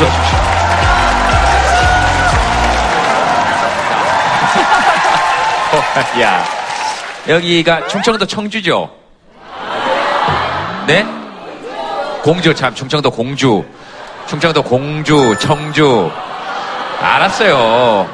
[0.00, 0.38] 어서 오십시오.
[5.76, 6.44] 어, 야,
[7.28, 8.90] 여기가 충청도 청주죠?
[10.86, 11.04] 네?
[12.22, 13.62] 공주, 참, 충청도 공주.
[14.26, 16.10] 충청도 공주, 청주.
[17.00, 18.08] 알았어요.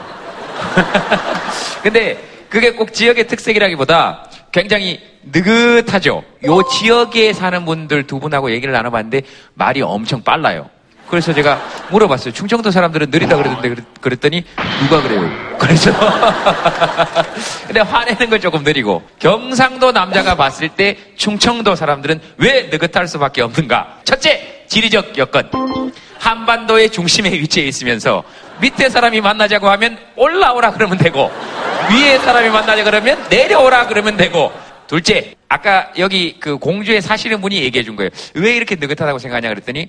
[1.83, 2.19] 근데
[2.49, 6.23] 그게 꼭 지역의 특색이라기보다 굉장히 느긋하죠.
[6.45, 9.23] 요 지역에 사는 분들 두 분하고 얘기를 나눠봤는데
[9.55, 10.71] 말이 엄청 빨라요.
[11.09, 12.33] 그래서 제가 물어봤어요.
[12.35, 14.45] 충청도 사람들은 느리다 그러던데 그랬- 그랬더니
[14.83, 15.31] 누가 그래요?
[15.59, 15.91] 그래서
[17.67, 24.01] 근데 화내는 건 조금 느리고 경상도 남자가 봤을 때 충청도 사람들은 왜 느긋할 수밖에 없는가?
[24.05, 25.49] 첫째, 지리적 여건.
[26.19, 28.25] 한반도의 중심에 위치해 있으면서
[28.61, 31.31] 밑에 사람이 만나자고 하면 올라오라 그러면 되고
[31.93, 34.51] 위에 사람이 만나자 그러면 내려오라 그러면 되고
[34.89, 38.11] 둘째, 아까 여기 그 공주에 사시는 분이 얘기해 준 거예요.
[38.35, 39.89] 왜 이렇게 느긋하다고 생각하냐 그랬더니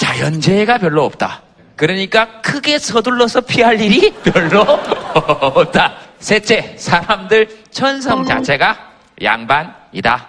[0.00, 1.42] 자연재해가 별로 없다.
[1.76, 5.94] 그러니까 크게 서둘러서 피할 일이 별로 없다.
[6.18, 8.92] 셋째, 사람들 천성 자체가
[9.22, 10.28] 양반이다.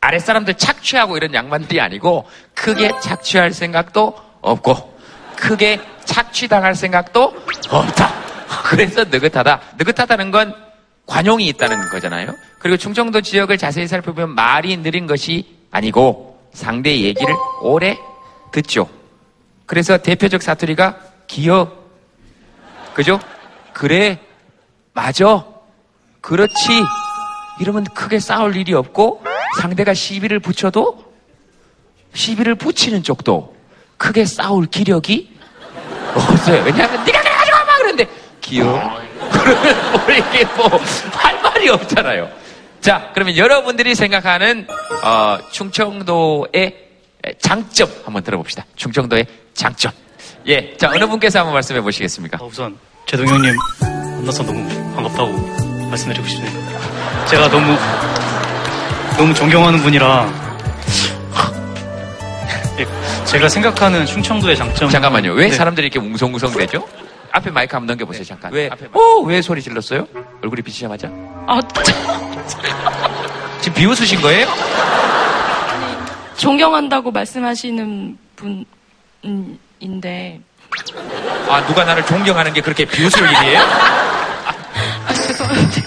[0.00, 4.98] 아랫사람들 착취하고 이런 양반들이 아니고 크게 착취할 생각도 없고
[5.36, 7.34] 크게 착취당할 생각도
[7.68, 8.12] 없다.
[8.64, 9.60] 그래서 느긋하다.
[9.78, 10.54] 느긋하다는 건
[11.06, 12.34] 관용이 있다는 거잖아요.
[12.58, 17.98] 그리고 충청도 지역을 자세히 살펴보면 말이 느린 것이 아니고 상대의 얘기를 오래
[18.52, 18.88] 듣죠.
[19.72, 21.72] 그래서 대표적 사투리가 기어.
[22.92, 23.18] 그죠?
[23.72, 24.18] 그래.
[24.92, 25.46] 맞아.
[26.20, 26.84] 그렇지.
[27.58, 29.24] 이러면 크게 싸울 일이 없고
[29.58, 31.14] 상대가 시비를 붙여도
[32.12, 33.56] 시비를 붙이는 쪽도
[33.96, 35.38] 크게 싸울 기력이
[36.16, 36.64] 없어요.
[36.64, 38.10] 왜냐하면 네가 그래 가지고 와봐 그랬는데
[38.42, 39.00] 기어.
[39.32, 40.68] 그러면 뭐 이게 뭐
[41.14, 42.28] 할 말이 없잖아요.
[42.82, 44.66] 자, 그러면 여러분들이 생각하는
[45.02, 46.91] 어, 충청도의
[47.40, 48.64] 장점 한번 들어봅시다.
[48.76, 49.92] 충청도의 장점.
[50.48, 52.38] 예, 자 어느 분께서 한번 말씀해 보시겠습니까?
[52.40, 53.54] 어, 우선 제동 형님
[54.16, 55.30] 만나서 너무 반갑다고
[55.88, 57.26] 말씀드리고 싶습니다.
[57.26, 57.76] 제가 너무
[59.16, 60.42] 너무 존경하는 분이라
[62.78, 65.32] 예, 제가 생각하는 충청도의 장점 잠깐만요.
[65.34, 65.52] 왜 네.
[65.54, 66.86] 사람들이 이렇게 웅성웅성 되죠?
[67.30, 68.52] 앞에 마이크 한번 넘겨보세요, 잠깐.
[68.52, 70.06] 왜, 어, 왜 소리 질렀어요?
[70.42, 71.08] 얼굴이 비치자마자?
[71.46, 71.60] 아,
[73.62, 74.46] 지금 비웃으신 거예요?
[76.42, 78.18] 존경한다고 말씀하시는
[79.22, 80.40] 분인데
[81.48, 83.60] 아, 누가 나를 존경하는 게 그렇게 비웃을 일이에요?
[85.06, 85.82] 아, 죄송한데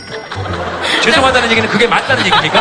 [1.04, 2.60] 죄송하다는 얘기는 그게 맞다는 얘기입니까?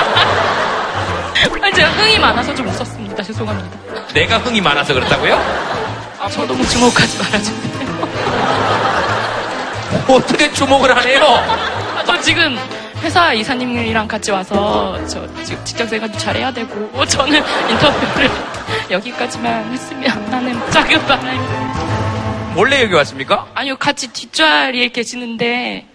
[1.62, 3.22] 아, 제가 흥이 많아서 좀 웃었습니다.
[3.22, 3.78] 죄송합니다.
[4.12, 5.34] 내가 흥이 많아서 그렇다고요?
[6.19, 8.09] 아, 저 너무 주목하지 말아주세요.
[10.09, 11.22] 어떻게 주목을 하네요?
[11.22, 12.59] 아, 저 지금
[13.04, 15.26] 회사 이사님이랑 같이 와서 저
[15.62, 18.31] 직장 생활도 잘해야 되고 어, 저는 인터뷰를
[18.91, 21.38] 여기까지만 했으면 하는 작은 바람이
[22.56, 23.47] 원래 여기 왔습니까?
[23.54, 25.87] 아니요 같이 뒷자리에 계시는데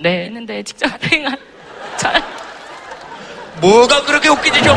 [0.00, 1.38] 네 했는데 직장 생활
[1.96, 2.20] 잘
[3.60, 4.76] 뭐가 그렇게 웃기지 좀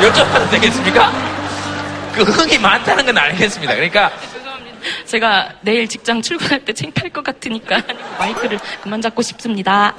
[0.00, 1.12] 여쭤봐도 되겠습니까?
[2.14, 3.74] 그 흥이 많다는 건 알겠습니다.
[3.74, 4.10] 그러니까.
[5.06, 7.82] 제가 내일 직장 출근할 때 창피할 것 같으니까
[8.18, 9.94] 마이크를 그만 잡고 싶습니다.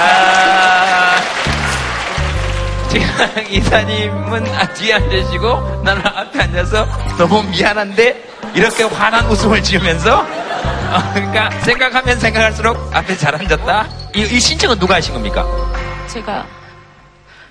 [0.00, 1.16] 아,
[2.88, 3.06] 지금
[3.50, 6.86] 이사님은 아, 뒤에 앉으시고 나는 앞에 앉아서
[7.18, 13.86] 너무 미안한데 이렇게 환한 웃음을 지으면서 어, 그러니까 생각하면 생각할수록 앞에 잘 앉았다.
[14.14, 15.44] 이, 이 신청은 누가 하신 겁니까?
[16.06, 16.46] 제가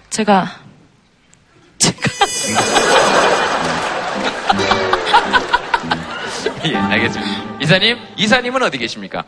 [0.09, 0.49] 제가
[6.71, 7.57] 예, 알겠습니다.
[7.61, 9.23] 이사님, 이사님은 어디 계십니까?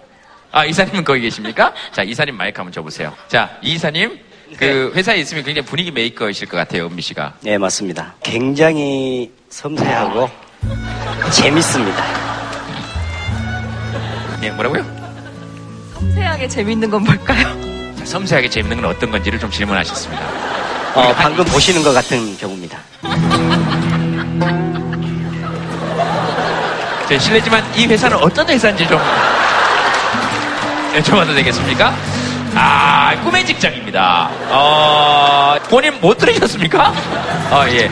[0.51, 1.73] 아, 이사님은 거기 계십니까?
[1.91, 3.13] 자, 이사님 마이크 한번 줘보세요.
[3.27, 4.19] 자, 이사님,
[4.57, 7.35] 그 회사에 있으면 굉장히 분위기 메이커이실 것 같아요, 은미 씨가.
[7.41, 8.15] 네, 맞습니다.
[8.23, 10.29] 굉장히 섬세하고
[11.31, 12.03] 재밌습니다.
[14.43, 14.85] 예, 뭐라고요?
[15.93, 17.95] 섬세하게 재밌는 건 뭘까요?
[17.97, 20.23] 자, 섬세하게 재밌는 건 어떤 건지를 좀 질문하셨습니다.
[20.95, 22.79] 어, 방금 보시는 것 같은 경우입니다.
[27.09, 28.99] 저 실례지만 이 회사는 어떤 회사인지 좀
[30.93, 31.91] 여쭤봐도 되겠습니까?
[32.53, 34.29] 아, 꿈의 직장입니다.
[34.49, 36.93] 어, 본인 못 들으셨습니까?
[37.49, 37.89] 어, 예.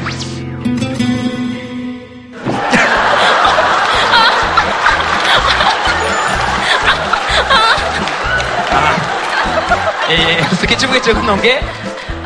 [8.69, 10.43] 아, 예, 예.
[10.55, 11.61] 스케치북에 적어놓은 게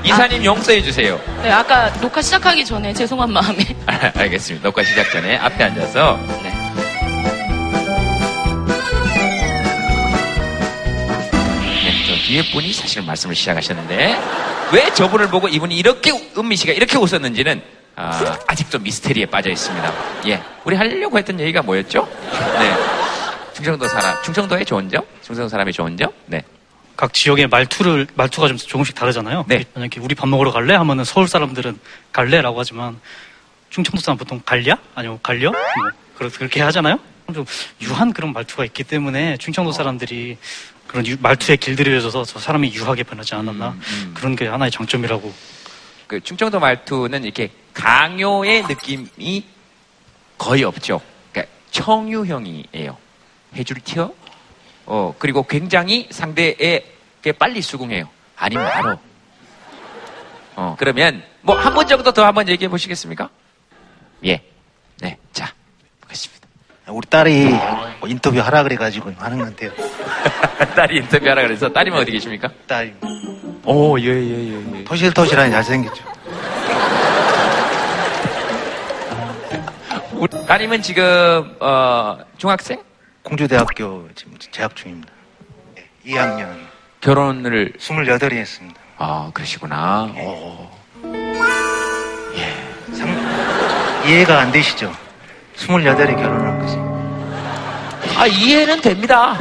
[0.03, 1.19] 이사님 용서해 주세요.
[1.41, 3.63] 네 아까 녹화 시작하기 전에 죄송한 마음에
[4.17, 4.67] 알겠습니다.
[4.67, 6.60] 녹화 시작 전에 앞에 앉아서 네.
[12.31, 14.17] 뒤에 분이 사실 말씀을 시작하셨는데
[14.71, 17.61] 왜 저분을 보고 이분이 이렇게 은미 씨가 이렇게 웃었는지는
[17.97, 19.93] 아, 아직도 미스테리에 빠져 있습니다.
[20.27, 22.07] 예, 우리 하려고 했던 얘기가 뭐였죠?
[22.31, 22.73] 네,
[23.53, 26.41] 충청도 사람, 충청도의 좋은 점, 충청도 사람의 좋은 점, 네,
[26.95, 29.43] 각 지역의 말투를 말투가 좀 조금씩 다르잖아요.
[29.49, 29.65] 네.
[29.73, 31.77] 만약에 우리 밥 먹으러 갈래 하면은 서울 사람들은
[32.13, 32.97] 갈래라고 하지만
[33.71, 35.59] 충청도 사람 보통 갈랴 아니면 갈려 뭐
[36.15, 36.97] 그렇- 그렇게 하잖아요.
[37.33, 37.45] 좀
[37.81, 40.37] 유한 그런 말투가 있기 때문에 충청도 사람들이
[40.91, 44.11] 그런 유- 말투에 길들여져서 저 사람이 유하게 변하지 않았나 음, 음.
[44.13, 45.33] 그런 게 하나의 장점이라고
[46.07, 49.45] 그 충청도 말투는 이렇게 강요의 느낌이
[50.37, 50.99] 거의 없죠.
[51.31, 52.97] 그러니까 청유형이에요.
[53.55, 54.13] 해줄 티어.
[54.85, 58.09] 어 그리고 굉장히 상대에게 빨리 수긍해요.
[58.35, 58.99] 아니면 말어.
[60.57, 63.29] 어 그러면 뭐 한 번 정도 더 한번 얘기해 보시겠습니까?
[64.25, 64.43] 예.
[64.99, 65.17] 네.
[65.31, 65.53] 자.
[66.87, 67.45] 우리 딸이
[67.99, 69.71] 뭐 인터뷰 하라 그래가지고 하는 건데요.
[70.75, 72.49] 딸이 인터뷰 하라 그래서 딸이면 어디 계십니까?
[72.67, 72.93] 딸이
[73.65, 74.83] 오, 예, 예, 예, 예.
[74.83, 76.03] 토실토실하니 잘생겼죠.
[80.13, 82.81] 우리 따님은 지금 어 중학생?
[83.23, 85.11] 공주대학교 지금 재학 중입니다.
[85.75, 86.55] 네, 2학년
[86.99, 88.79] 결혼을 28이 했습니다.
[88.97, 90.11] 아 그러시구나.
[90.17, 90.69] 오.
[92.93, 94.91] 상- 이해가 안 되시죠?
[95.57, 96.50] 28이 결혼한 거지.
[98.17, 99.37] 아, 이해는 됩니다.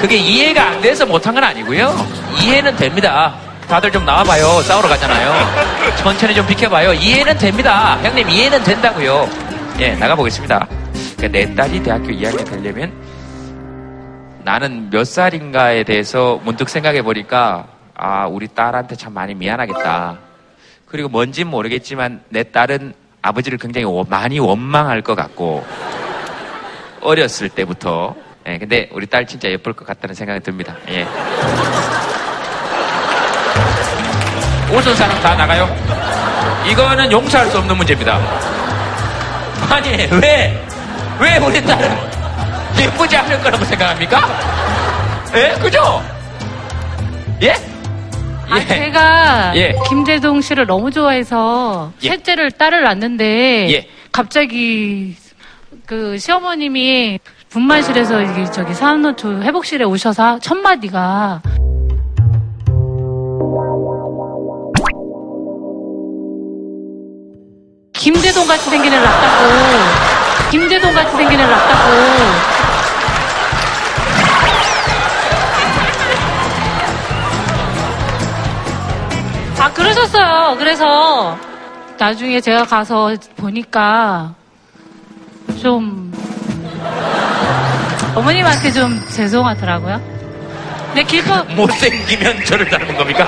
[0.00, 1.94] 그게 이해가 안 돼서 못한 건 아니고요.
[2.42, 3.34] 이해는 됩니다.
[3.68, 4.60] 다들 좀 나와봐요.
[4.62, 5.96] 싸우러 가잖아요.
[5.96, 6.92] 천천히 좀 비켜봐요.
[6.94, 7.98] 이해는 됩니다.
[8.02, 9.28] 형님, 이해는 된다고요.
[9.80, 10.66] 예, 나가보겠습니다.
[11.16, 12.92] 그러니까 내 딸이 대학교 2학년 되려면
[14.44, 17.66] 나는 몇 살인가에 대해서 문득 생각해보니까
[17.96, 20.18] 아, 우리 딸한테 참 많이 미안하겠다.
[20.86, 25.64] 그리고 뭔진 모르겠지만 내 딸은 아버지를 굉장히 원- 많이 원망할 것 같고
[27.04, 28.14] 어렸을 때부터.
[28.46, 30.76] 예, 근데 우리 딸 진짜 예쁠 것 같다는 생각이 듭니다.
[30.90, 31.06] 예.
[34.72, 35.68] 웃은 사람 다 나가요?
[36.68, 38.18] 이거는 용서할 수 없는 문제입니다.
[39.70, 39.90] 아니,
[40.20, 40.60] 왜?
[41.20, 41.96] 왜 우리 딸은
[42.80, 44.20] 예쁘지 않을 거라고 생각합니까?
[45.34, 46.02] 예, 그죠?
[47.42, 47.52] 예?
[48.50, 48.66] 아, 예.
[48.66, 49.74] 제가 예.
[49.88, 52.08] 김재동 씨를 너무 좋아해서 예.
[52.10, 53.88] 셋째를 딸을 낳는데 예.
[54.12, 55.16] 갑자기
[55.86, 57.20] 그 시어머님이
[57.50, 61.42] 분만실에서 저기 산후조 회복실에 오셔서 첫 마디가
[67.92, 72.54] 김재동 같이 생긴 애를 낳았다고 김재동 같이 생긴 애를 낳았다고
[79.60, 80.56] 아, 그러셨어요.
[80.58, 81.38] 그래서
[81.98, 84.34] 나중에 제가 가서 보니까
[85.60, 86.12] 좀
[88.14, 90.00] 어머님한테 좀 죄송하더라고요.
[90.94, 93.26] 내 길거, 못생기면 저를 닮은 겁니까?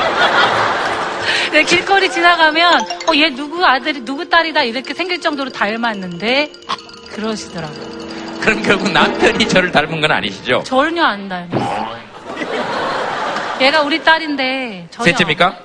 [1.50, 6.52] 내 길거리 지나가면 어, 얘 누구 아들이 누구 딸이다 이렇게 생길 정도로 닮았는데
[7.12, 7.96] 그러시더라고요.
[8.40, 10.62] 그럼 결국 남편이 저를 닮은 건 아니시죠?
[10.64, 11.96] 전혀 안 닮았어요.
[13.60, 15.56] 얘가 우리 딸인데 전혀 셋째입니까?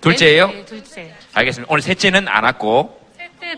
[0.00, 0.46] 둘째예요?
[0.46, 1.12] 네, 둘째.
[1.34, 1.70] 알겠습니다.
[1.70, 2.98] 오늘 셋째는 안 왔고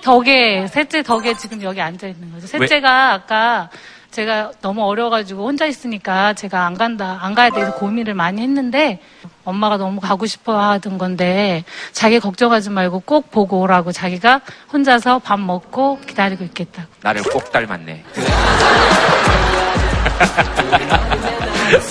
[0.00, 2.46] 덕에 셋째 덕에 지금 여기 앉아 있는 거죠.
[2.46, 3.68] 셋째가 아까
[4.10, 9.00] 제가 너무 어려가지고 혼자 있으니까 제가 안 간다 안 가야 돼서 고민을 많이 했는데
[9.44, 14.40] 엄마가 너무 가고 싶어 하던 건데 자기 걱정하지 말고 꼭 보고 오라고 자기가
[14.72, 16.88] 혼자서 밥 먹고 기다리고 있겠다고.
[17.02, 18.04] 나를 꼭 닮았네.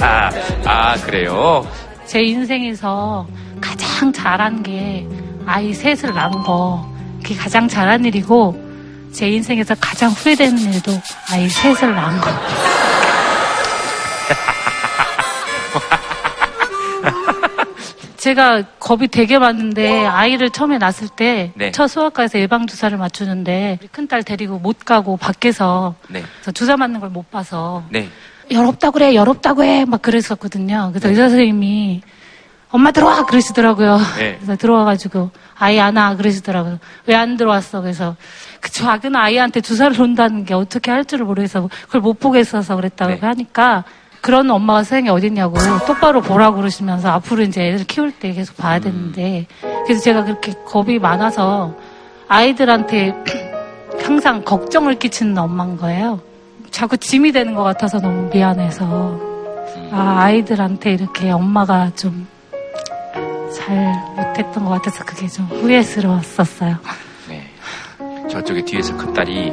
[0.02, 0.30] 아,
[0.66, 1.66] 아 그래요?
[2.06, 3.28] 제 인생에서
[3.62, 5.08] 가장 잘한 게
[5.46, 6.86] 아이 셋을 낳은 거.
[7.28, 8.58] 그게 가장 잘한 일이고,
[9.12, 10.94] 제 인생에서 가장 후회되는 일도
[11.30, 12.30] 아이 셋을 낳은 거.
[18.18, 21.72] 제가 겁이 되게 많은데 아이를 처음에 낳았을 때 네.
[21.72, 27.10] 첫 소아과에서 예방 주사를 맞추는데 우리 큰딸 데리고 못 가고 밖에서 네, 주사 맞는 걸
[27.10, 28.08] 못 봐서 네.
[28.52, 29.84] 열없다고 그래, 열없다고 해.
[29.86, 30.92] 막 그랬었거든요.
[30.94, 32.02] 그래서 의사 선생님이
[32.70, 33.26] 엄마 들어와!
[33.26, 33.98] 그러시더라고요.
[34.18, 34.36] 네.
[34.36, 36.16] 그래서 들어와가지고 아이 안 와.
[36.16, 36.80] 그러시더라고요.
[37.06, 37.82] 왜 안 들어왔어?
[37.82, 38.16] 그래서
[38.60, 41.70] 그 작은 아이한테 주사를 놓는다는 게 어떻게 할 줄을 모르겠어.
[41.86, 43.20] 그걸 못 보겠어서 그랬다고 네.
[43.22, 43.84] 하니까
[44.22, 45.56] 그런 엄마가 세상에 어딨냐고
[45.86, 49.48] 똑바로 보라고 그러시면서 앞으로 이제 애들 키울 때 계속 봐야 되는데
[49.86, 51.74] 그래서 제가 그렇게 겁이 많아서
[52.28, 53.16] 아이들한테
[54.04, 56.20] 항상 걱정을 끼치는 엄마인 거예요.
[56.72, 59.20] 자꾸 짐이 되는 것 같아서 너무 미안해서
[59.92, 62.28] 아, 아이들한테 이렇게 엄마가 좀
[63.58, 63.76] 잘
[64.16, 66.78] 못했던 것 같아서 그게 좀 후회스러웠었어요.
[67.28, 67.52] 네.
[68.30, 69.52] 저쪽에 뒤에서 큰 딸이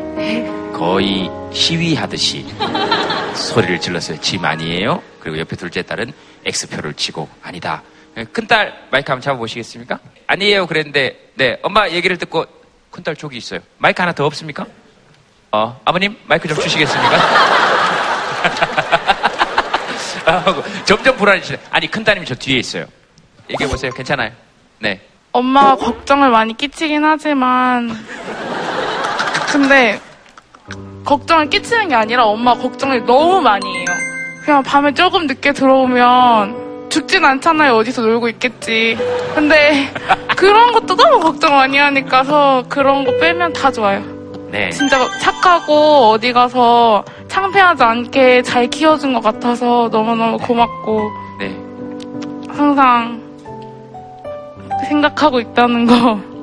[0.72, 2.46] 거의 시위하듯이
[3.34, 4.20] 소리를 질렀어요.
[4.20, 5.02] 짐 아니에요?
[5.20, 6.12] 그리고 옆에 둘째 딸은
[6.44, 7.82] X표를 치고 아니다.
[8.32, 9.98] 큰딸 마이크 한번 잡아보시겠습니까?
[10.26, 10.66] 아니에요.
[10.66, 12.44] 그랬는데 네 엄마 얘기를 듣고
[12.90, 13.60] 큰딸 족이 있어요.
[13.78, 14.66] 마이크 하나 더 없습니까?
[15.50, 17.16] 어 아버님 마이크 좀 주시겠습니까?
[20.26, 21.58] 아, 점점 불안해지네.
[21.70, 22.86] 아니 큰딸님이 저 뒤에 있어요.
[23.50, 23.92] 얘기해 보세요.
[23.92, 24.30] 괜찮아요.
[24.80, 25.00] 네.
[25.32, 27.90] 엄마가 걱정을 많이 끼치긴 하지만
[29.50, 30.00] 근데
[31.04, 33.84] 걱정을 끼치는 게 아니라 엄마 걱정을 너무 많이 해요.
[34.44, 37.74] 그냥 밤에 조금 늦게 들어오면 죽진 않잖아요.
[37.76, 38.96] 어디서 놀고 있겠지.
[39.34, 39.90] 근데
[40.36, 44.02] 그런 것도 너무 걱정 많이 하니까서 그런 거 빼면 다 좋아요.
[44.50, 44.70] 네.
[44.70, 51.10] 진짜 착하고 어디 가서 창피하지 않게 잘 키워준 것 같아서 너무너무 고맙고
[51.40, 51.48] 네.
[52.48, 53.23] 항상
[54.84, 56.34] 생각하고 있다는 거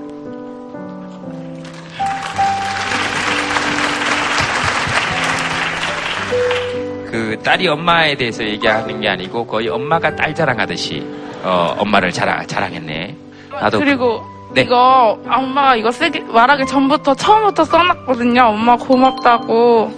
[7.12, 11.06] 그 딸이 엄마에 대해서 얘기하는 게 아니고 거의 엄마가 딸 자랑하듯이
[11.44, 13.16] 어, 엄마를 자랑, 자랑했네.
[13.52, 14.62] 나도 그리고 네.
[14.62, 18.44] 이거 엄마가 이거 쓰기 말하기 전부터 처음부터 써놨거든요.
[18.44, 19.92] 엄마 고맙다고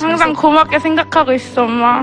[0.00, 2.02] 항상 고맙게 생각하고 있어 엄마.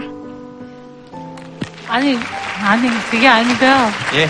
[1.89, 2.17] 아니,
[2.63, 3.69] 아니, 그게 아니고요.
[4.15, 4.27] 예.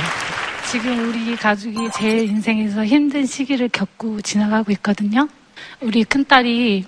[0.70, 5.30] 지금 우리 가족이 제 인생에서 힘든 시기를 겪고 지나가고 있거든요.
[5.82, 6.84] 우리 큰딸이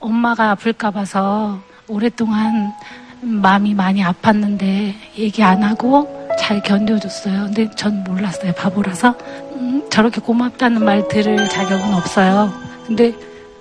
[0.00, 2.72] 엄마가 아플까 봐서 오랫동안
[3.20, 7.44] 마음이 많이 아팠는데 얘기 안 하고 잘 견뎌줬어요.
[7.44, 8.52] 근데 전 몰랐어요.
[8.54, 9.16] 바보라서.
[9.54, 12.52] 음, 저렇게 고맙다는 말 들을 자격은 없어요.
[12.86, 13.14] 근데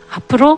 [0.10, 0.58] 앞으로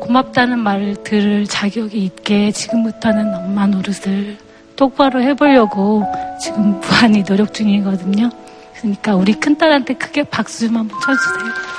[0.00, 4.38] 고맙다는 말을 들을 자격이 있게 지금부터는 엄마 노릇을
[4.76, 6.04] 똑바로 해보려고
[6.40, 8.30] 지금 무한히 노력 중이거든요.
[8.76, 11.44] 그러니까 우리 큰딸한테 크게 박수 좀 한번 쳐주세요.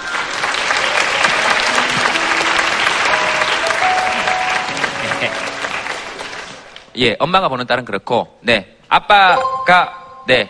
[6.98, 8.78] 예, 엄마가 보는 딸은 그렇고, 네.
[8.88, 10.50] 아빠가, 네.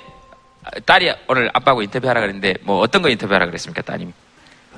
[0.86, 4.14] 딸이 오늘 아빠하고 인터뷰하라 그랬는데, 뭐 어떤 거 인터뷰하라 그랬습니까, 따님?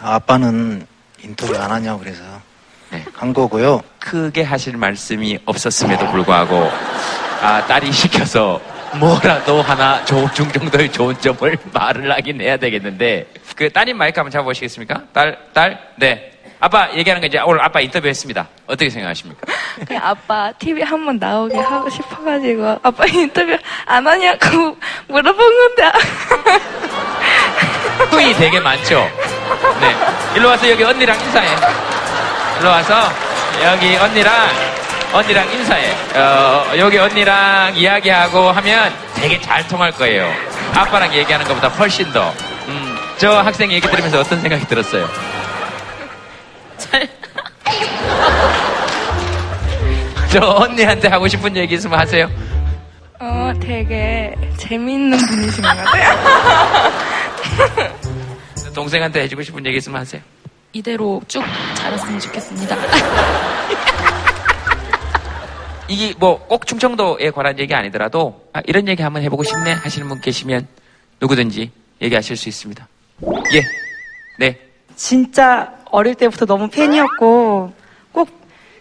[0.01, 0.85] 아빠는
[1.23, 2.23] 인터뷰 안 하냐고 그래서
[2.91, 3.03] 네.
[3.13, 3.81] 한 거고요.
[3.99, 6.71] 크게 하실 말씀이 없었음에도 불구하고,
[7.41, 8.59] 아, 딸이 시켜서
[8.95, 14.31] 뭐라도 하나 좋은 중 정도의 좋은 점을 말을 하긴 해야 되겠는데, 그 따님 마이크 한번
[14.31, 15.01] 잡아보시겠습니까?
[15.13, 16.31] 딸, 딸, 네.
[16.59, 18.47] 아빠 얘기하는 거 이제 오늘 아빠 인터뷰 했습니다.
[18.65, 19.41] 어떻게 생각하십니까?
[19.87, 24.75] 그냥 아빠 TV 한 번 나오게 하고 싶어가지고 아빠 인터뷰 안 하냐고
[25.07, 25.91] 물어본 건데
[28.09, 29.07] 후이 되게 많죠?
[29.79, 29.95] 네.
[30.35, 31.47] 일로 와서 여기 언니랑 인사해.
[32.59, 32.95] 일로 와서
[33.63, 34.33] 여기 언니랑,
[35.13, 35.91] 언니랑 인사해.
[36.15, 40.31] 어, 여기 언니랑 이야기하고 하면 되게 잘 통할 거예요.
[40.73, 42.33] 아빠랑 얘기하는 것보다 훨씬 더.
[42.67, 45.07] 음, 저 학생 얘기 들으면서 어떤 생각이 들었어요?
[50.29, 52.29] 저 언니한테 하고 싶은 얘기 있으면 하세요.
[53.19, 56.11] 어 되게 재밌는 분이신 것 같아요.
[58.75, 60.21] 동생한테 해주고 싶은 얘기 있으면 하세요.
[60.73, 61.43] 이대로 쭉
[61.75, 62.75] 자랐으면 좋겠습니다.
[65.89, 70.21] 이게 뭐 꼭 충청도에 관한 얘기 아니더라도 아, 이런 얘기 한번 해보고 싶네 하시는 분
[70.21, 70.67] 계시면
[71.21, 72.87] 누구든지 얘기하실 수 있습니다.
[73.53, 73.61] 예,
[74.37, 74.59] 네,
[74.95, 77.73] 진짜 어릴 때부터 너무 팬이었고
[78.11, 78.29] 꼭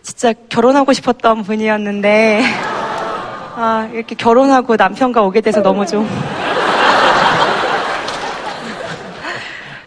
[0.03, 2.43] 진짜 결혼하고 싶었던 분이었는데
[3.59, 6.07] 아, 이렇게 결혼하고 남편과 오게 돼서 너무 좀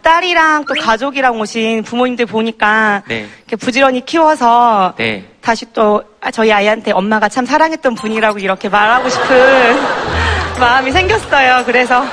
[0.02, 5.24] 딸이랑 또 가족이랑 오신 부모님들 보니까 네, 이렇게 부지런히 키워서 네.
[5.40, 9.76] 다시 또 저희 아이한테 엄마가 참 사랑했던 분이라고 이렇게 말하고 싶은
[10.60, 11.62] 마음이 생겼어요.
[11.64, 12.04] 그래서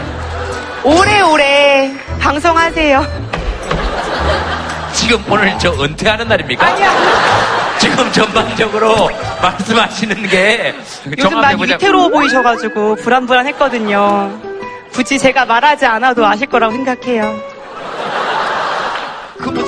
[0.84, 3.28] 오래오래 방송하세요.
[4.94, 6.66] 지금 오늘 저 은퇴하는 날입니까?
[6.66, 6.92] 아니야.
[7.78, 9.10] 지금 전반적으로
[9.42, 10.74] 말씀하시는 게
[11.18, 14.40] 요즘 많이 위태로워 보이셔가지고 불안불안했거든요.
[14.94, 17.57] 굳이 제가 말하지 않아도 아실 거라고 생각해요.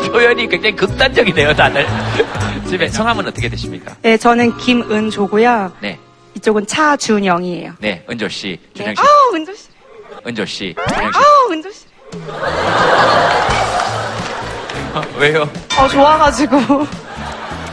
[0.09, 1.85] 그 표현이 굉장히 극단적이네요, 다들.
[2.67, 3.95] 집에 성함은 어떻게 되십니까?
[4.01, 5.71] 네, 저는 김은조고요.
[5.81, 5.99] 네,
[6.35, 7.73] 이쪽은 차준영이에요.
[7.79, 8.73] 네, 은조 씨, 네.
[8.73, 9.67] 준영 씨, 아우, 은조 씨.
[10.27, 11.17] 은조 씨, 준영 씨.
[11.17, 11.85] 아우, 은조 씨.
[14.93, 15.49] 어, 왜요?
[15.77, 16.87] 어, 좋아가지고.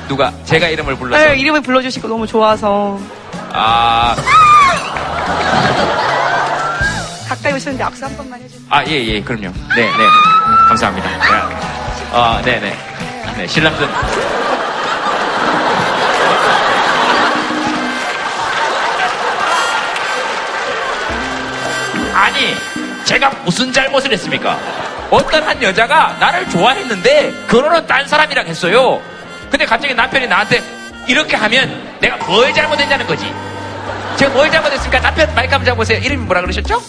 [0.08, 1.24] 누가 제가 이름을 불러서?
[1.24, 2.98] 네, 이름을 불러주시고 너무 좋아서.
[3.52, 4.14] 아,
[7.28, 8.62] 가까이 오시는데 악수 한 번만 해주세요.
[8.68, 9.52] 아, 예, 예, 그럼요.
[9.74, 9.90] 네, 네.
[10.68, 11.08] 감사합니다.
[11.08, 11.75] 네.
[12.18, 12.74] 아, 네, 네.
[13.36, 13.86] 네, 신랑분.
[22.14, 22.54] 아니,
[23.04, 24.58] 제가 무슨 잘못을 했습니까?
[25.10, 29.02] 어떤 한 여자가 나를 좋아했는데 결혼은 딴 사람이랑 했어요.
[29.50, 30.62] 근데 갑자기 남편이 나한테
[31.06, 33.30] 이렇게 하면 내가 뭘 잘못했냐는 거지.
[34.16, 35.00] 제가 뭘 잘못했습니까?
[35.02, 35.98] 남편 마이크 한번 잡아보세요.
[35.98, 36.82] 이름이 뭐라 그러셨죠?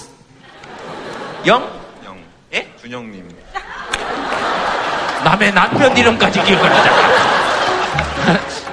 [1.46, 1.70] 영?
[2.06, 2.18] 영.
[2.54, 2.66] 예?
[2.82, 3.37] 준영님.
[5.28, 6.90] 남의 남편 이름까지 기억을 하자.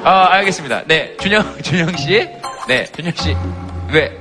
[0.04, 0.82] 어, 알겠습니다.
[0.86, 2.28] 네, 준영, 준영 씨.
[2.68, 3.36] 네, 준영 씨.
[3.90, 4.16] 왜?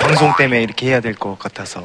[0.00, 1.82] 방송 때문에 이렇게 해야 될 것 같아서.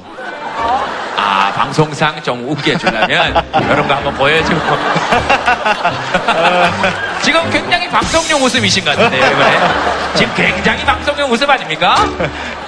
[1.17, 4.61] 아, 방송상 좀 웃게 해주려면 이런 거 한번 보여주고.
[7.21, 9.57] 지금 굉장히 방송용 웃음이신 것 같은데요, 이번에.
[10.15, 11.95] 지금 굉장히 방송용 웃음 아닙니까?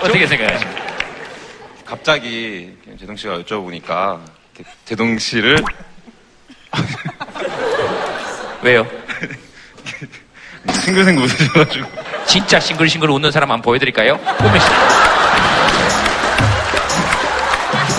[0.01, 0.81] 어떻게 생각하십니까?
[1.85, 4.19] 갑자기 제동 씨가 여쭤보니까
[4.83, 5.63] 제동 씨를
[8.61, 8.85] 왜요?
[10.71, 11.87] 싱글싱글 웃으셔가지고
[12.25, 14.17] 진짜 싱글싱글 웃는 사람 한번 보여드릴까요?
[14.17, 14.67] 보면 씨.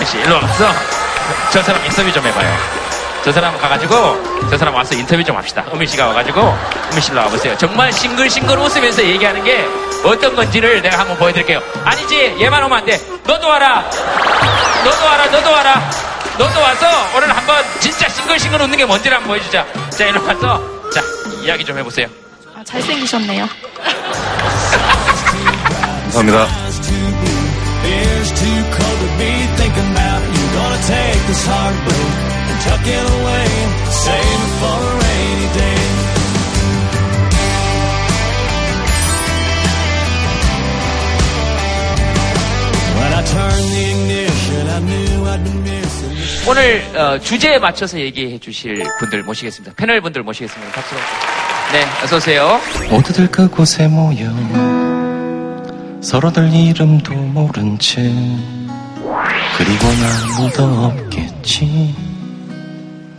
[0.05, 0.71] 씨, 일로 와서
[1.51, 2.57] 저 사람 인터뷰 좀 해봐요.
[3.23, 5.65] 저 사람 가가지고 저 사람 와서 인터뷰 좀 합시다.
[5.73, 6.55] 은미 씨가 와가지고
[6.91, 7.57] 은미 씨로 와보세요.
[7.57, 9.67] 정말 싱글싱글 웃으면서 얘기하는 게
[10.03, 11.59] 어떤 건지를 내가 한번 보여드릴게요.
[11.83, 12.99] 아니지 얘만 오면 안 돼.
[13.25, 13.83] 너도 와라.
[14.83, 15.25] 너도 와라.
[15.31, 16.14] 너도 와라.
[16.37, 19.65] 너도 와서 오늘 한번 진짜 싱글싱글 웃는 게 뭔지를 한번 보여주자.
[19.89, 20.61] 자 일로 와서
[20.93, 21.01] 자
[21.43, 22.07] 이야기 좀 해보세요.
[22.55, 23.47] 아, 잘생기셨네요.
[26.11, 26.47] 감사합니다.
[42.97, 45.04] When I turned the ignition, I knew
[46.47, 49.75] 오늘 어, 주제에 맞춰서 얘기해 주실 분들 모시겠습니다.
[49.75, 50.71] 패널 분들 모시겠습니다.
[50.73, 50.95] 박수.
[51.73, 52.59] 네, 어서 오세요.
[52.89, 54.29] 모두들 그곳에 모여
[56.01, 58.01] 서로들 이름도 모른 채
[59.57, 59.87] 그리고
[60.37, 61.95] 아무도 없겠지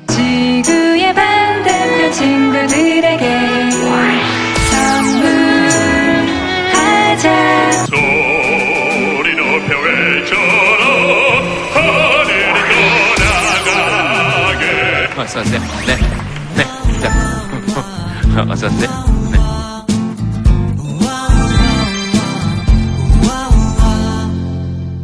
[0.09, 3.71] 지구의 반대편 친구들에게
[7.17, 7.87] 선물하자
[15.37, 15.61] 어서 오세요.
[15.87, 15.96] 네,
[16.57, 16.64] 네,
[17.01, 18.90] 자, 어서 오세요.
[19.31, 19.37] 네.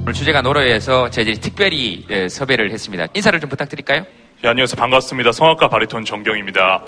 [0.02, 3.06] 오늘 주제가 노래에서 저희들이 특별히 예, 섭외를 했습니다.
[3.14, 4.04] 인사를 좀 부탁드릴까요?
[4.44, 6.82] 예, 안녕하세요 반갑습니다 성악가 바리톤 정경입니다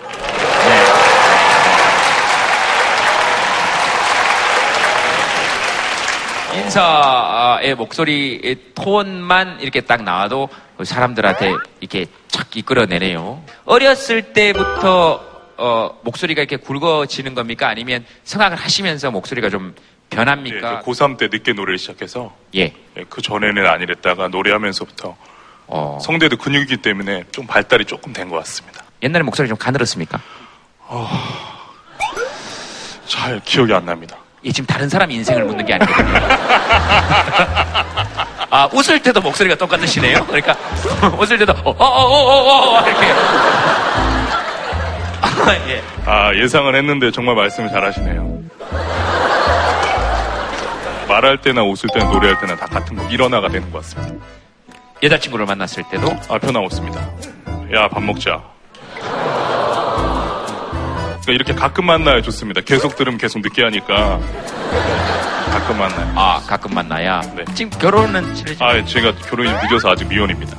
[6.85, 10.49] 인사의 목소리 톤만 이렇게 딱 나와도
[10.83, 13.45] 사람들한테 이렇게 착 이끌어내네요.
[13.65, 15.25] 어렸을 때부터
[15.57, 17.69] 어, 목소리가 이렇게 굵어지는 겁니까?
[17.69, 19.73] 아니면 성악을 하시면서 목소리가 좀
[20.13, 20.83] 예, 변합니까?
[20.85, 22.73] 저 고3 때 늦게 노래를 시작해서 예.
[22.97, 25.17] 예, 그 전에는 아니랬다가 노래하면서부터
[25.69, 30.21] 어, 성대도 근육이기 때문에 좀 발달이 조금 된 것 같습니다 옛날에 목소리 좀 가늘었습니까?
[33.07, 36.19] 잘 기억이 안 납니다 이 지금 다른 사람 인생을 묻는 게 아니거든요.
[38.51, 40.25] 아, 웃을 때도 목소리가 똑같으시네요?
[40.27, 40.55] 그러니까,
[41.19, 43.07] 웃을 때도, 어, 어, 어, 어, 어, 어, 이렇게.
[45.23, 45.83] 아, 예.
[46.07, 48.41] 아 예상을 했는데 정말 말씀을 잘하시네요
[51.09, 54.25] 말할 때나 웃을 때나 노래할 때나 다 같은 거 일어나가 되는 것 같습니다
[55.03, 57.01] 여자친구를 만났을 때도 아 표나왔습니다
[57.75, 58.43] 야 밥 먹자
[61.25, 64.21] 그러니까 이렇게 가끔 만나야 좋습니다 계속 들으면 계속 늦게 하니까
[65.51, 67.21] 가끔 만나요 아, 가끔 만나야.
[67.37, 67.45] 네.
[67.55, 70.57] 지금 결혼은 치르지 아 제가 결혼이 좀 늦어서 아직 미혼입니다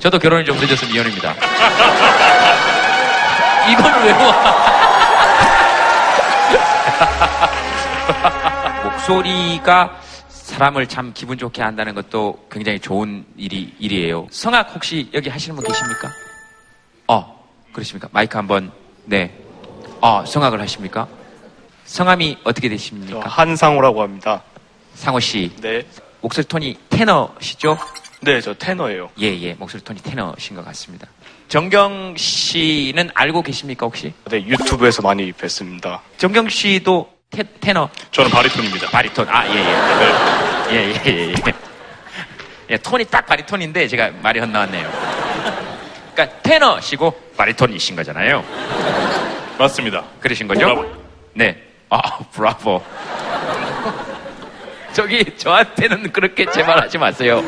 [0.00, 1.34] 저도 결혼이 좀 늦어서 미혼입니다.
[3.70, 4.32] 이걸 외워.
[8.82, 14.26] 목소리가 사람을 참 기분 좋게 한다는 것도 굉장히 좋은 일이, 일이에요.
[14.30, 16.08] 성악 혹시 여기 하시는 분 계십니까?
[17.08, 17.39] 어,
[17.72, 18.08] 그러십니까?
[18.12, 18.72] 마이크 한번,
[19.04, 19.34] 네.
[20.00, 21.08] 어, 성악을 하십니까?
[21.84, 23.20] 성함이 어떻게 되십니까?
[23.28, 24.42] 한상호라고 합니다.
[24.94, 25.52] 상호 씨.
[25.60, 25.84] 네.
[26.20, 27.78] 목소리 톤이 테너시죠?
[28.22, 29.10] 네, 저 테너예요.
[29.20, 29.54] 예, 예.
[29.54, 31.06] 목소리 톤이 테너신 것 같습니다.
[31.48, 34.12] 정경 씨는 알고 계십니까, 혹시?
[34.30, 36.00] 네, 유튜브에서 많이 뵀습니다.
[36.18, 37.88] 정경 씨도 테, 테너.
[38.10, 39.28] 저는 바리톤입니다 바리톤.
[39.28, 40.74] 아, 예, 예.
[40.74, 41.52] 예, 예, 예, 예.
[42.70, 45.29] 예, 톤이 딱 바리톤인데 제가 말이 헛나왔네요.
[46.20, 48.44] 그러니까 테너시고 바리톤이신 거잖아요.
[49.58, 50.60] 맞습니다 그러신 거죠?
[50.60, 50.86] 브라보.
[51.34, 51.56] 네.
[51.88, 52.00] 아,
[52.32, 52.82] 브라보.
[54.92, 57.42] 저기 저한테는 그렇게 제발하지 마세요.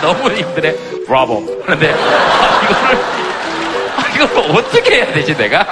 [0.00, 0.74] 너무 힘드네.
[1.06, 1.62] 브라보.
[1.64, 3.04] 그런데 아, 이거를
[3.96, 5.66] 아, 이걸 어떻게 해야 되지 내가?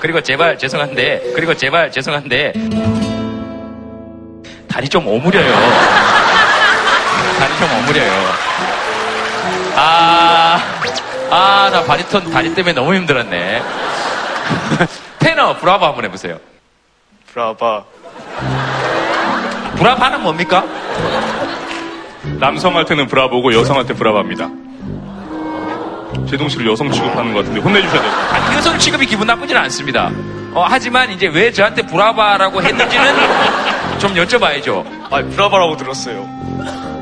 [0.00, 2.52] 그리고 제발 죄송한데 그리고 제발 죄송한데
[4.68, 5.52] 다리 좀 오므려요.
[7.40, 8.12] 다리 좀 오므려요.
[9.74, 10.60] 아,
[11.30, 13.62] 아, 나 바리톤 다리 때문에 너무 힘들었네.
[15.18, 16.38] 테너 브라보 한번 해보세요.
[17.32, 17.84] 브라바.
[19.76, 20.64] 브라바는 뭡니까?
[22.40, 24.48] 남성한테는 브라보고 여성한테 브라바입니다.
[26.28, 28.12] 제동 씨를 여성 취급하는 것 같은데 혼내주셔야 돼요.
[28.32, 30.10] 아니, 여성 취급이 기분 나쁘지는 않습니다.
[30.52, 33.14] 어, 하지만 이제 왜 저한테 브라바라고 했는지는
[33.98, 34.84] 좀 여쭤봐야죠.
[35.10, 36.26] 아, 브라바라고 들었어요.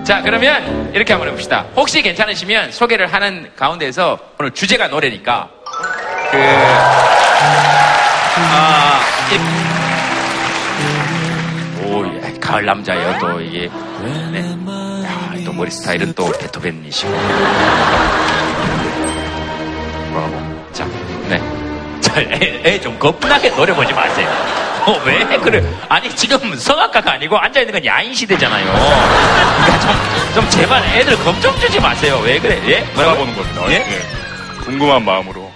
[0.06, 1.66] 자, 그러면 이렇게 한번 해봅시다.
[1.74, 5.48] 혹시 괜찮으시면 소개를 하는 가운데서 오늘 주제가 노래니까
[6.30, 6.38] 그
[8.38, 9.00] 아,
[11.82, 13.18] 이- 오, 예, 가을 남자예요.
[13.18, 13.68] 또 이게
[14.32, 14.40] 네.
[15.04, 17.10] 야, 또 머리 스타일은 또 베토벤이시고.
[20.12, 20.45] 뭐라고?
[22.16, 22.62] 자, 네.
[22.62, 24.26] 자, 애, 겁나게 노래 보지 마세요.
[24.86, 25.62] 어, 왜 그래?
[25.90, 28.64] 아니, 지금 성악가가 아니고 앉아 있는 건 야인 시대잖아요.
[28.64, 29.90] 그러니까 좀,
[30.34, 32.18] 좀 제발 애들 겁 좀 주지 마세요.
[32.24, 32.58] 왜 그래?
[32.68, 32.80] 예?
[32.94, 33.18] 뭐라고?
[33.18, 33.62] 보는 겁니다.
[33.70, 33.78] 예?
[33.80, 34.00] 네.
[34.64, 35.52] 궁금한 마음으로.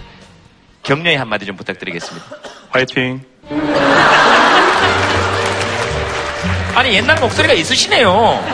[0.83, 2.27] 격려의 한마디 좀 부탁드리겠습니다.
[2.70, 3.25] 화이팅.
[6.75, 8.44] 아니, 옛날 목소리가 있으시네요.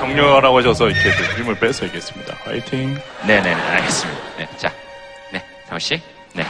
[0.00, 2.36] 격려하라고 하셔서 이렇게 또 힘을 빼서 얘기했습니다.
[2.44, 3.00] 화이팅.
[3.26, 4.20] 네네네, 알겠습니다.
[4.38, 4.70] 네, 자,
[5.32, 6.00] 네, 상호 씨,
[6.34, 6.44] 네.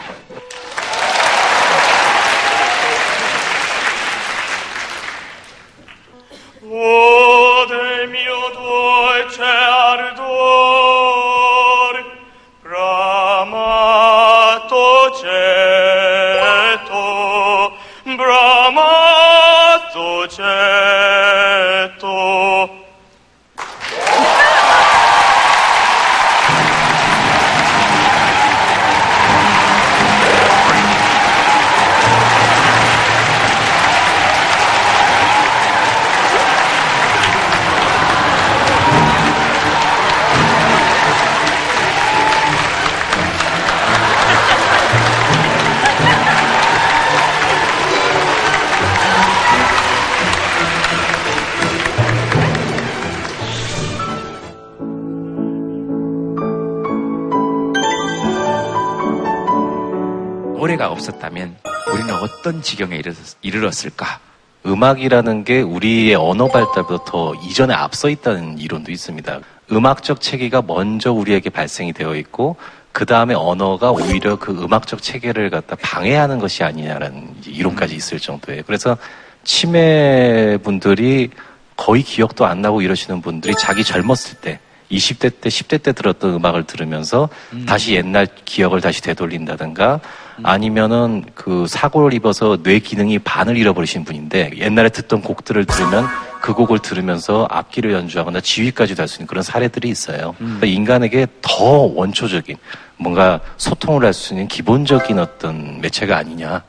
[61.05, 61.57] 없었다면
[61.93, 64.21] 우리는 어떤 지경에 이르렀, 이르렀을까?
[64.67, 69.40] 음악이라는 게 우리의 언어 발달부터 이전에 앞서 있다는 이론도 있습니다.
[69.73, 72.57] 음악적 체계가 먼저 우리에게 발생이 되어 있고
[72.93, 78.62] 그 다음에 언어가 오히려 그 음악적 체계를 갖다 방해하는 것이 아니냐라는 이제 이론까지 있을 정도예요.
[78.67, 78.97] 그래서
[79.43, 81.31] 치매 분들이
[81.77, 86.64] 거의 기억도 안 나고 이러시는 분들이 자기 젊었을 때 20대 때, 10대 때 들었던 음악을
[86.64, 87.29] 들으면서
[87.67, 90.01] 다시 옛날 기억을 다시 되돌린다든가
[90.42, 96.07] 아니면은 그 사고를 입어서 뇌 기능이 반을 잃어버리신 분인데 옛날에 듣던 곡들을 들으면
[96.40, 100.35] 그 곡을 들으면서 악기를 연주하거나 지휘까지도 할 수 있는 그런 사례들이 있어요.
[100.38, 102.57] 그러니까 인간에게 더 원초적인
[102.97, 106.62] 뭔가 소통을 할 수 있는 기본적인 어떤 매체가 아니냐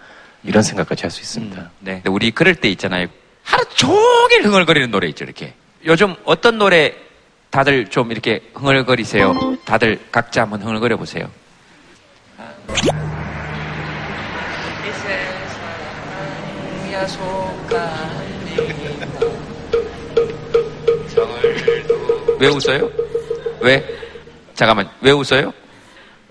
[0.43, 1.69] 이런 생각까지 할 수 있습니다.
[1.80, 1.93] 네.
[1.95, 3.08] 근데 우리 그럴 때 있잖아요.
[3.43, 5.54] 하루 종일 흥얼거리는 노래 있죠, 이렇게.
[5.86, 6.93] 요즘 어떤 노래
[7.49, 9.58] 다들 좀 이렇게 흥얼거리세요?
[9.65, 11.30] 다들 각자 한번 흥얼거려 보세요.
[22.39, 22.89] 왜 웃어요?
[23.62, 23.84] 왜?
[24.54, 25.54] 잠깐만, 왜 웃어요?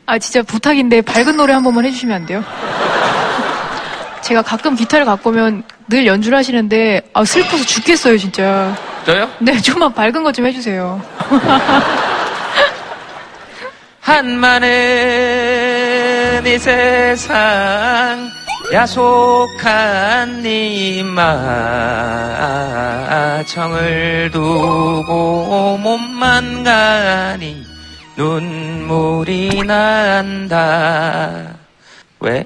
[0.06, 2.44] 아, 진짜 부탁인데 밝은 노래 한 번만 해주시면 안 돼요?
[4.22, 8.74] 제가 가끔 기타를 갖고 오면 늘 연주를 하시는데, 아, 슬퍼서 죽겠어요, 진짜.
[9.04, 9.28] 저요?
[9.38, 11.00] 네, 좀만 밝은 것 좀 해주세요.
[14.00, 14.68] 한마는
[16.46, 18.28] 이 세상
[18.74, 21.02] 야속한 네
[23.44, 27.64] 마청을 두고 몸만 가니
[28.16, 31.54] 눈물이 난다.
[32.18, 32.44] 왜?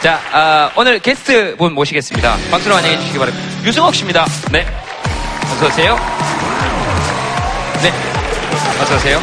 [0.00, 2.36] 자, 아, 오늘 게스트 분 모시겠습니다.
[2.48, 3.44] 박수로 환영해 주시기 바랍니다.
[3.64, 4.24] 유승옥 씨입니다.
[4.52, 4.64] 네.
[5.50, 5.96] 어서오세요.
[7.82, 7.92] 네.
[8.82, 9.18] 어서오세요.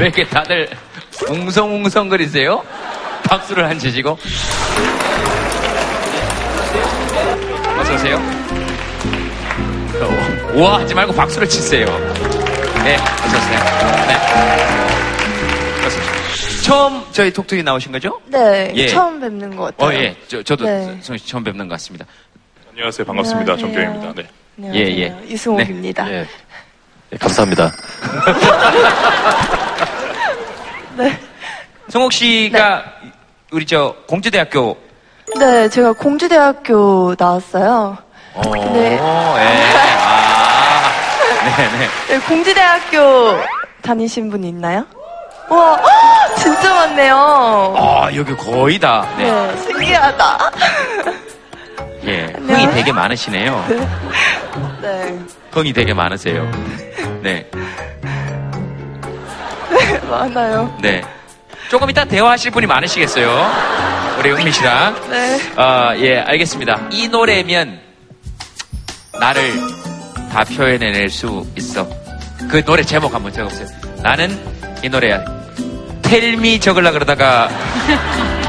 [0.00, 0.66] 왜 이렇게 다들
[1.28, 2.64] 웅성웅성거리세요?
[3.24, 4.18] 박수를 안 치시고.
[7.78, 8.16] 어서오세요.
[10.00, 10.08] 어,
[10.54, 11.84] 우와 하지 말고 박수를 치세요.
[12.82, 13.58] 네, 어서오세요.
[14.06, 14.16] 네.
[15.86, 16.00] 어서
[16.62, 18.18] 처음 저희 톡톡이 나오신 거죠?
[18.24, 18.88] 네, 예.
[18.88, 19.98] 처음 뵙는 것 같아요.
[19.98, 20.16] 어, 예.
[20.28, 20.98] 저, 저도 네.
[21.02, 22.06] 성씨 처음 뵙는 것 같습니다.
[22.70, 23.04] 안녕하세요.
[23.04, 23.54] 반갑습니다.
[23.58, 24.14] 정경입니다.
[24.14, 24.26] 네.
[24.56, 24.86] 안녕하세요.
[24.86, 25.14] 예, 예.
[25.28, 26.10] 이승옥입니다.
[26.10, 26.26] 예.
[27.10, 27.70] 네, 감사합니다.
[31.90, 32.84] 성옥 씨가
[33.50, 34.76] 우리 저 공주대학교
[35.38, 37.98] 네, 제가 공주대학교 나왔어요.
[38.34, 38.92] 오, 네.
[38.94, 38.98] 예.
[39.00, 40.92] 아,
[41.56, 41.88] 네네.
[42.08, 43.38] 네, 공지대학교
[43.82, 44.86] 다니신 분 있나요?
[45.48, 47.74] 와, 헉, 진짜 많네요.
[47.76, 49.08] 아, 여기 거의 다.
[49.16, 49.30] 네.
[49.30, 50.50] 네, 신기하다.
[52.06, 52.32] 예.
[52.38, 53.64] 흥이 되게 많으시네요.
[54.80, 55.18] 네.
[55.50, 56.48] 흥이 되게 많으세요.
[57.22, 57.48] 네.
[59.70, 60.76] 네, 많아요.
[60.80, 61.02] 네.
[61.70, 63.30] 조금 이따 대화하실 분이 많으시겠어요.
[64.18, 65.08] 우리 은미 씨랑.
[65.08, 65.38] 네.
[65.56, 66.88] 어, 예, 알겠습니다.
[66.90, 67.78] 이 노래면
[69.20, 69.52] 나를
[70.32, 71.88] 다 표현해낼 수 있어.
[72.50, 73.68] 그 노래 제목 한번 적어보세요.
[74.02, 74.36] 나는
[74.82, 75.24] 이 노래야.
[76.02, 77.48] 텔미 적으려 그러다가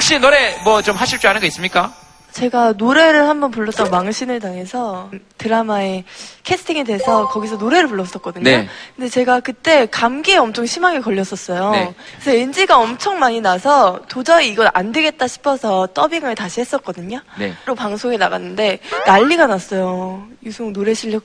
[0.00, 1.92] 씨 노래 뭐 좀 하실 줄 아는 거 있습니까?
[2.32, 6.04] 제가 노래를 한번 불렀다가 망신을 당해서 드라마에
[6.44, 8.44] 캐스팅이 돼서 거기서 노래를 불렀었거든요.
[8.44, 8.68] 네.
[8.94, 11.70] 근데 제가 그때 감기에 엄청 심하게 걸렸었어요.
[11.70, 11.94] 네.
[12.20, 17.20] 그래서 NG가 엄청 많이 나서 도저히 이건 안 되겠다 싶어서 더빙을 다시 했었거든요.
[17.38, 17.54] 네.
[17.64, 20.26] 로 방송에 나갔는데 난리가 났어요.
[20.44, 21.22] 유승우 노래 실력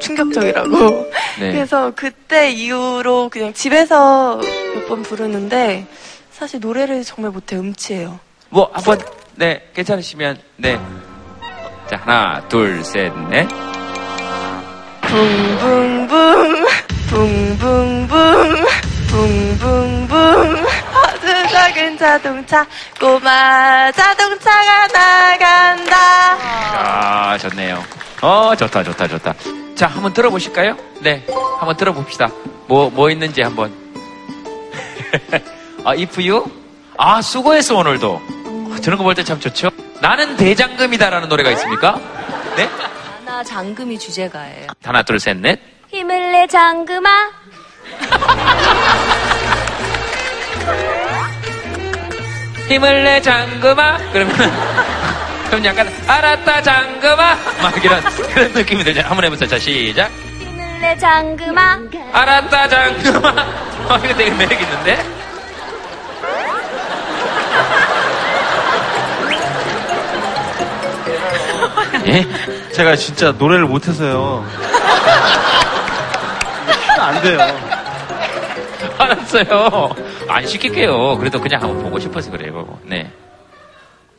[0.00, 1.10] 충격적이라고.
[1.40, 1.50] 네.
[1.52, 5.86] 그래서 그때 이후로 그냥 집에서 몇 번 부르는데
[6.40, 8.18] 사실 노래를 정말 못해 음치예요.
[8.48, 8.98] 뭐 한번
[9.34, 10.80] 네 괜찮으시면 네.
[11.90, 13.46] 자 하나 둘 셋 넷.
[15.02, 16.66] 붕붕붕
[17.10, 18.08] 붕붕붕
[19.10, 22.66] 붕붕붕 아주 작은 자동차
[22.98, 25.96] 꼬마 자동차가 나간다
[26.78, 27.84] 아 좋네요.
[28.22, 29.34] 어 좋다 좋다 좋다.
[29.74, 30.74] 자 한번 들어보실까요?
[31.00, 31.22] 네
[31.58, 32.30] 한번 들어봅시다.
[32.66, 33.74] 뭐뭐 있는지 한번.
[35.84, 36.44] 아 이프유?
[36.98, 38.20] 아 수고했어 오늘도.
[38.72, 39.70] 아, 저런 거 볼 때 참 좋죠.
[40.00, 41.98] 나는 대장금이다라는 노래가 있습니까?
[42.56, 42.68] 네?
[43.24, 44.68] 하나 장금이 주제가예요.
[44.84, 45.58] 하나 둘 셋 넷.
[45.90, 47.30] 힘을 내 장금아.
[52.68, 54.36] 힘을 내 장금아 그러면
[55.48, 58.00] 그럼 약간 알았다 장금아 막 이런
[58.32, 61.80] 그런 느낌이 들죠 한번 해보세요 자 시작 힘을 내 장금아.
[62.12, 63.28] 알았다 장금아
[63.88, 65.04] 어, 이거 되게 매력 있는데
[72.10, 72.26] 예?
[72.72, 74.44] 제가 진짜 노래를 못해서요.
[76.98, 77.38] 안 돼요.
[78.98, 79.94] 알았어요
[80.28, 83.10] 안 시킬게요 그래도 그냥 한번 보고 싶어서 그래요 네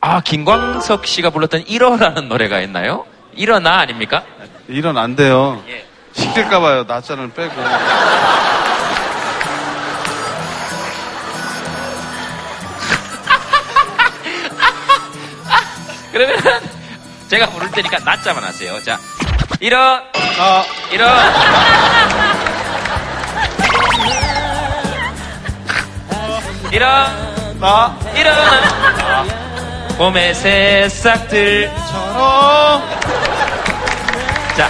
[0.04, 3.06] 아 김광석 씨가 불렀던 일어라는 노래가 있나요?
[3.36, 4.24] 일어나 아닙니까?
[4.66, 5.62] 이런 안 돼요.
[5.68, 5.86] 예.
[6.12, 6.82] 시킬까봐요.
[6.88, 7.52] 낮자를 빼고.
[16.12, 16.36] 그러면
[17.32, 18.78] 제가 부를 테니까 낮자만 하세요.
[18.82, 18.98] 자,
[19.58, 19.78] 일어,
[20.38, 21.06] 아, 일어.
[26.70, 26.86] 일어,
[27.58, 29.24] 나, 일어나.
[29.96, 31.72] 봄의 새싹들처럼.
[34.54, 34.68] 자,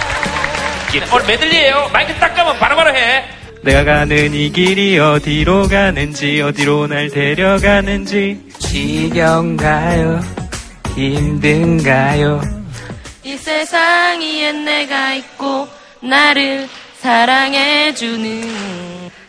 [0.89, 1.89] 길- 오늘 메들리예요.
[1.91, 3.25] 마이크 딱 가면 바로바로 해.
[3.61, 10.42] 내가 가는 이 길이 어디로 가는지 어디로 날 데려가는지 지겨운가요
[10.95, 12.41] 힘든가요
[13.23, 15.67] 이 세상 위에 내가 있고
[16.01, 16.67] 나를
[16.99, 18.43] 사랑해주는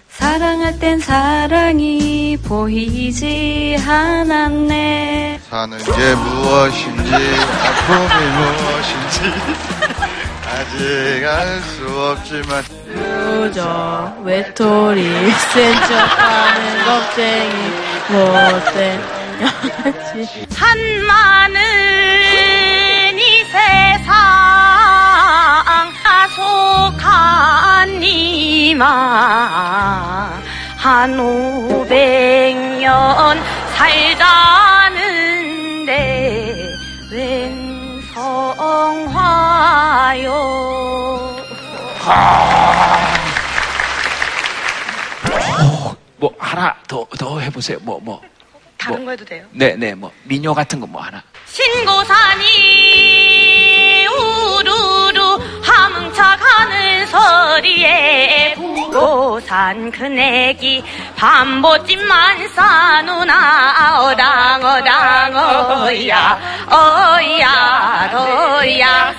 [0.08, 5.40] 사랑할 땐 사랑이 보이지 않았네.
[5.50, 9.20] 사는 게 무엇인지, 아픔이 무엇인지,
[10.46, 12.62] 아직 알 수 없지만,
[12.94, 15.02] 그저 외톨이
[15.52, 17.54] 센 척하는 겁쟁이
[18.08, 21.60] 못된 양아치 한마는
[23.18, 24.14] 이 세상
[28.74, 30.30] 이마
[30.76, 33.38] 한 오백 년
[33.76, 34.24] 살자는데
[37.12, 39.54] 웬 성화요
[46.16, 47.78] 뭐, 하나 더, 더 해보세요.
[47.82, 48.20] 뭐, 뭐.
[48.84, 49.04] 다른 뭐.
[49.06, 49.44] 거 해도 돼요?
[49.52, 51.22] 네, 네, 뭐, 민요 같은 거 뭐 하나.
[51.46, 52.44] 신고산이
[54.06, 60.84] 우르르 함차 가는 소리에 부고산 큰애기
[61.16, 66.38] 밤보찜만 싸누나 어당 어당 어야
[66.70, 69.14] 어야 어야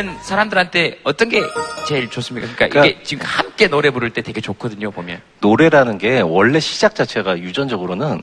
[0.00, 1.42] 노래는 사람들한테 어떤 게
[1.86, 2.48] 제일 좋습니까?
[2.56, 5.20] 그러니까, 이게 지금 함께 노래 부를 때 되게 좋거든요, 보면.
[5.40, 8.22] 노래라는 게 원래 시작 자체가 유전적으로는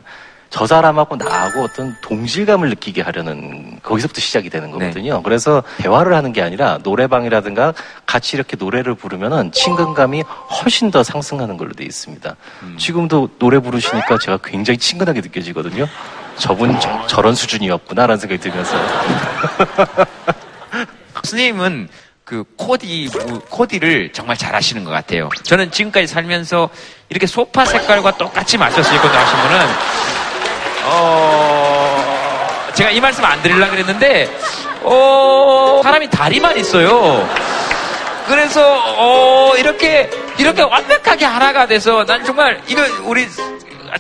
[0.49, 5.21] 저 사람하고 나하고 어떤 동질감을 느끼게 하려는 거기서부터 시작이 되는 거거든요.
[5.21, 7.73] 그래서 대화를 하는 게 아니라 노래방이라든가
[8.05, 12.35] 같이 이렇게 노래를 부르면은 친근감이 훨씬 더 상승하는 걸로 돼 있습니다.
[12.77, 15.85] 지금도 노래 부르시니까 제가 굉장히 친근하게 느껴지거든요.
[16.37, 18.77] 저분 저, 저런 수준이었구나라는 생각이 들면서
[21.27, 21.89] 스님은
[22.23, 25.29] 그 코디, 무- 코디를 정말 잘 하시는 것 같아요.
[25.43, 26.69] 저는 지금까지 살면서
[27.09, 29.65] 이렇게 소파 색깔과 똑같이 맞춰서 입고 나오신 분은,
[30.85, 34.29] 어, 제가 이 말씀 안 드리려고 그랬는데,
[34.83, 37.27] 어, 사람이 다리만 있어요.
[38.27, 38.61] 그래서,
[38.97, 43.25] 어, 이렇게, 이렇게 완벽하게 하나가 돼서 난 정말, 이거 우리,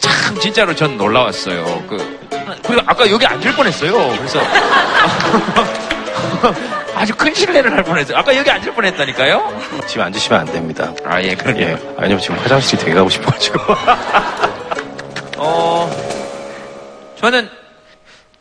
[0.01, 1.85] 참, 진짜로 전 놀라웠어요.
[1.87, 2.19] 그,
[2.65, 4.13] 그리고 아까 여기 앉을 뻔 했어요.
[4.17, 4.39] 그래서,
[6.97, 8.17] 아주 큰 신뢰를 할 뻔했어요.
[8.17, 9.61] 아까 여기 앉을 뻔했다니까요?
[9.87, 10.93] 지금 앉으시면 안 됩니다.
[11.05, 11.59] 아, 예, 그럼요.
[11.61, 11.77] 예.
[11.97, 13.59] 아니면 지금 화장실이 되게 가고 싶어가지고.
[15.37, 15.89] 어,
[17.17, 17.47] 저는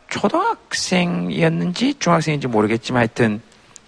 [0.09, 3.41] 초등학생이었는지 중학생인지 모르겠지만 하여튼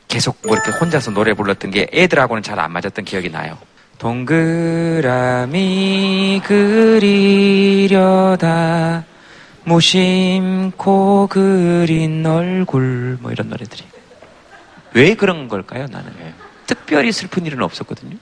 [0.07, 3.57] 계속 뭐 이렇게 혼자서 노래 불렀던 게 애들하고는 잘 안 맞았던 기억이 나요.
[3.99, 5.51] 동그라미
[7.89, 9.03] 그리려다
[9.65, 13.83] 무심코 그린 얼굴 뭐 이런 노래들이
[14.93, 16.11] 왜 그런 걸까요 나는?
[16.65, 18.15] 특별히 슬픈 일은 없었거든요.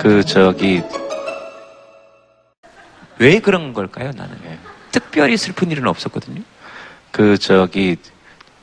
[0.00, 0.82] 그 저기
[3.18, 4.36] 왜 그런 걸까요 나는?
[4.90, 6.42] 특별히 슬픈 일은 없었거든요.
[7.10, 7.96] 그 저기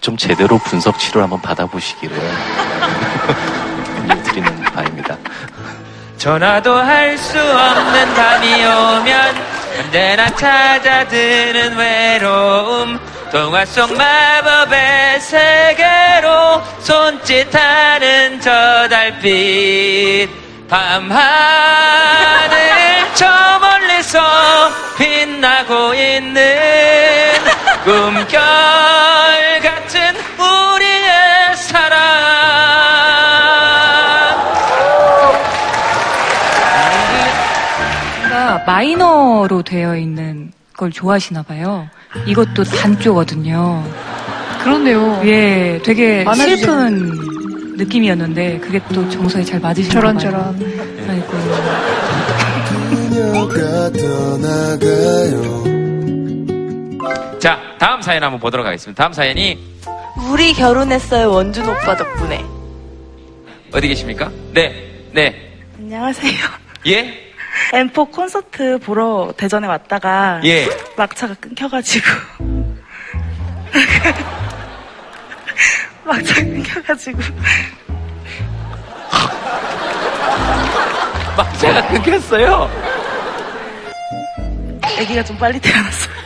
[0.02, 2.15] 좀 제대로 분석 치료를 한번 받아보시기를
[4.23, 5.17] 드리는 바입니다.
[6.17, 9.36] 전화도 할 수 없는 밤이 오면
[9.80, 13.00] 언제나 찾아드는 외로움
[13.38, 20.28] 동화 속 마법의 세계로 손짓하는 저 달빛
[20.67, 21.19] 밤하늘
[23.13, 23.28] 저
[23.60, 24.19] 멀리서
[24.97, 26.41] 빛나고 있는
[27.84, 28.41] 꿈결
[29.62, 32.00] 같은 우리의 사랑
[38.19, 41.88] 뭔가 마이너로 되어 있는 걸 좋아하시나 봐요.
[42.25, 43.84] 이것도 단조거든요.
[44.63, 45.21] 그렇네요.
[45.25, 46.58] 예, 되게 많아지죠.
[46.58, 50.32] 슬픈 느낌이었는데 그게 또 정서에 잘 맞으시나 저런, 봐요.
[50.32, 50.60] 저런.
[51.10, 51.38] 아이고.
[57.39, 59.03] 자, 다음 사연 한번 보도록 하겠습니다.
[59.03, 59.58] 다음 사연이
[60.32, 62.43] 우리 결혼했어요 원준 오빠 덕분에.
[63.73, 64.32] 어디 계십니까?
[64.53, 66.34] 네, 네, 안녕하세요.
[66.88, 67.26] 예,
[67.72, 70.67] M4 콘서트 보러 대전에 왔다가 예.
[70.96, 72.06] 막차가 끊겨가지고
[76.06, 77.20] 막차 끊겨가지고
[81.38, 82.70] 막차가 끊겼어요.
[85.00, 86.17] 아기가 좀 빨리 태어났어요.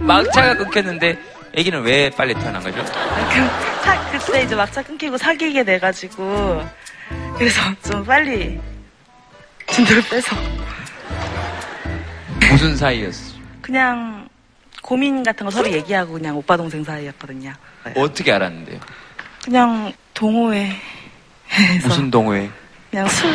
[0.00, 1.18] 막차가 끊겼는데
[1.56, 2.84] 아기는 왜 빨리 태어난 거죠?
[2.84, 6.62] 그, 사- 그때 이제 막차 끊기고 사귀게 돼가지고
[7.38, 8.60] 그래서 좀 빨리
[9.68, 10.36] 진도를 빼서
[12.50, 13.34] 무슨 사이였어?
[13.60, 14.28] 그냥
[14.82, 17.52] 고민 같은 거 서로 얘기하고 그냥 오빠 동생 사이였거든요.
[17.96, 18.78] 어떻게 알았는데요?
[19.44, 20.70] 그냥 동호회
[21.82, 22.50] 무슨 동호회?
[22.90, 23.30] 그냥 술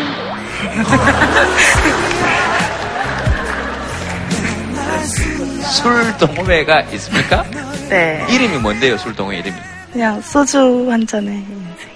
[5.70, 7.44] 술 동호회가 있습니까?
[7.90, 8.26] 네.
[8.30, 9.56] 이름이 뭔데요, 술 동호회 이름이?
[9.94, 11.90] 그냥 소주 한 잔에 인생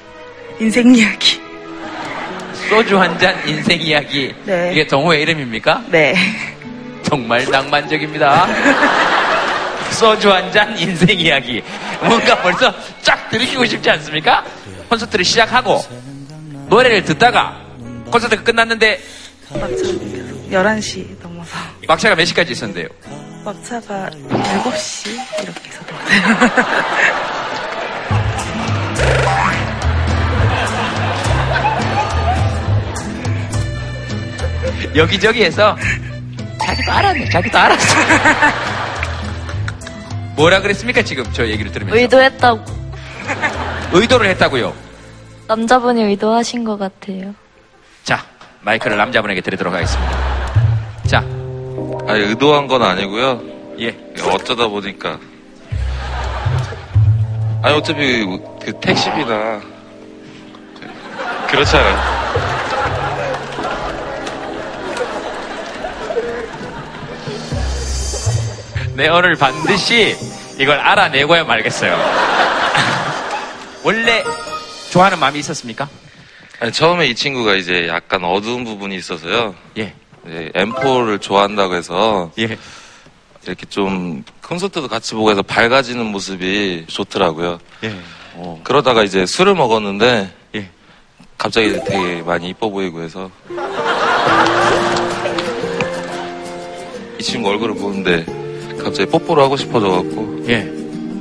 [0.60, 1.43] 인생 이야기.
[2.70, 4.34] 소주 한 잔 인생 이야기.
[4.46, 4.72] 네.
[4.72, 5.84] 이게 동호회 이름입니까?
[5.90, 6.16] 네.
[7.04, 8.48] 정말 낭만적입니다.
[9.92, 11.62] 소주 한 잔 인생 이야기.
[12.02, 14.44] 뭔가 벌써 쫙 들이키고 싶지 않습니까?
[14.90, 15.80] 콘서트를 시작하고
[16.70, 17.58] 노래를 듣다가
[18.12, 19.00] 콘서트가 끝났는데
[19.52, 19.76] 막차
[20.52, 21.52] 11시 넘어서
[21.88, 22.88] 막차가 몇 시까지 있었는데요?
[23.46, 25.10] 막차가 7시
[25.44, 27.63] 이렇게 해서 나왔어요.
[34.96, 35.76] 여기저기에서
[36.66, 37.30] 자기도 알았네.
[37.30, 37.96] 자기도 알았어.
[40.36, 42.64] 뭐라 그랬습니까 지금 저 얘기를 들으면서 의도했다고
[43.92, 44.74] 의도를 했다고요.
[45.48, 47.36] 남자분이 의도하신 것 같아요.
[48.04, 48.24] 자
[48.62, 50.12] 마이크를 남자분에게 드리도록 하겠습니다.
[51.06, 51.24] 자
[52.08, 53.42] 아니, 의도한 건 아니고요.
[53.80, 53.96] 예.
[54.30, 55.20] 어쩌다 보니까.
[57.62, 58.26] 아니, 어차피
[58.64, 59.62] 그 택시비나.
[61.50, 62.23] 그렇잖아요.
[68.96, 70.16] 네 오늘 반드시
[70.60, 71.98] 이걸 알아내고야 말겠어요.
[73.84, 74.24] 원래
[74.92, 75.90] 좋아하는 마음이 있었습니까?
[76.60, 79.56] 아니, 처음에 이 친구가 이제 약간 어두운 부분이 있어서요.
[79.80, 79.96] 예.
[80.28, 82.56] 이제 M4를 좋아한다고 해서 예.
[83.46, 87.58] 이렇게 좀 콘서트도 같이 보고 해서 밝아지는 모습이 좋더라고요.
[87.86, 88.00] 예.
[88.64, 90.70] 그러다가 이제 술을 먹었는데 예.
[91.40, 93.32] 갑자기 되게 많이 이뻐 보이고 해서
[97.18, 98.43] 이 친구 얼굴을 보는데
[98.84, 100.72] 갑자기 뽀뽀를 하고 싶어져갖고 예.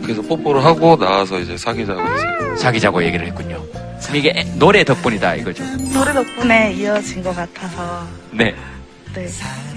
[0.03, 2.57] 그래서 뽀뽀를 하고 나와서 이제 사귀자고 했어요.
[2.57, 3.63] 사귀자고 얘기를 했군요.
[4.03, 5.65] 그럼 이게 노래 덕분이다 이거죠.
[5.93, 8.07] 노래 덕분에 이어진 것 같아서.
[8.33, 8.55] 네.
[9.15, 9.29] 네.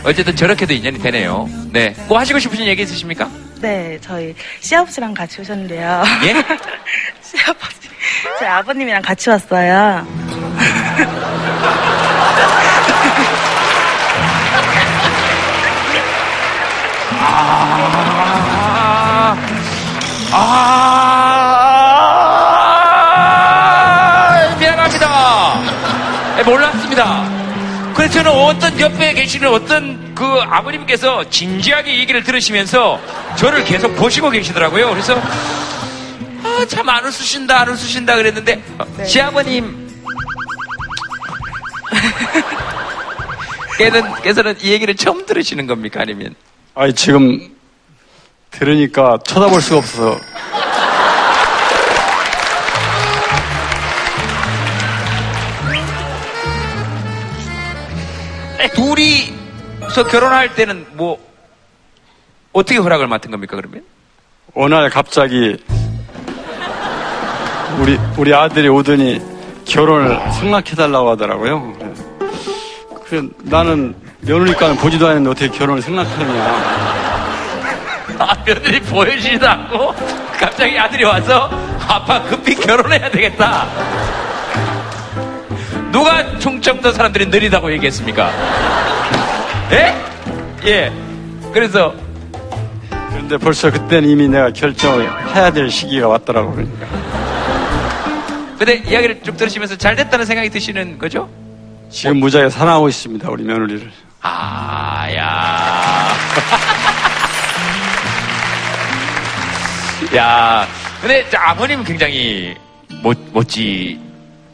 [0.04, 1.48] 어쨌든 저렇게도 인연이 되네요.
[1.72, 1.96] 네.
[2.08, 3.30] 뭐 하시고 싶으신 얘기 있으십니까?
[3.62, 6.04] 네, 저희 시아버지랑 같이 오셨는데요.
[6.26, 6.34] 예?
[7.22, 7.90] 시아버지.
[8.40, 10.06] 저희 아버님이랑 같이 왔어요.
[23.66, 26.38] 아, 미안합니다.
[26.40, 27.30] 예, 몰랐습니다.
[27.96, 33.00] 그래서 저는 어떤 옆에 계시는 어떤 그 아버님께서 진지하게 얘기를 들으시면서
[33.38, 34.90] 저를 계속 보시고 계시더라고요.
[34.90, 35.16] 그래서
[36.44, 38.62] 아, 참 안 웃으신다, 안 웃으신다 그랬는데
[39.06, 39.86] 시아버님
[43.78, 46.02] 께는, 께서는 이 얘기를 처음 들으시는 겁니까?
[46.02, 46.34] 아니면
[46.76, 47.55] 아니, 지금
[48.58, 50.20] 들으니까 쳐다볼 수가 없어서.
[58.76, 61.18] 둘이서 결혼할 때는 뭐
[62.52, 63.84] 어떻게 허락을 맡은 겁니까 그러면?
[64.54, 65.58] 어느 날 갑자기
[67.80, 69.22] 우리, 우리 아들이 오더니
[69.66, 71.74] 결혼을 생각해달라고 하더라고요.
[73.06, 77.05] 그 나는 며느리과는 보지도 않았는데 어떻게 결혼을 생각하느냐.
[78.28, 79.94] 아, 며느리 보여주지도 않고
[80.40, 81.50] 갑자기 아들이 와서
[81.88, 83.68] 아빠 급히 결혼해야 되겠다.
[85.92, 88.32] 누가 충청도 사람들이 느리다고 얘기했습니까?
[89.72, 89.96] 예?
[90.66, 90.92] 예.
[91.54, 91.94] 그래서
[93.10, 96.86] 그런데 벌써 그때는 이미 내가 결정을 해야 될 시기가 왔더라고 그러니까.
[98.58, 101.30] 근데 이야기를 쭉 들으시면서 잘 됐다는 생각이 드시는 거죠?
[101.90, 103.92] 지금 무지하게 사랑하고 있습니다, 우리 며느리를.
[104.22, 106.10] 아, 야.
[110.14, 110.68] 야.
[111.02, 112.56] 근데 저 아버님 굉장히
[113.02, 114.00] 멋, 멋지,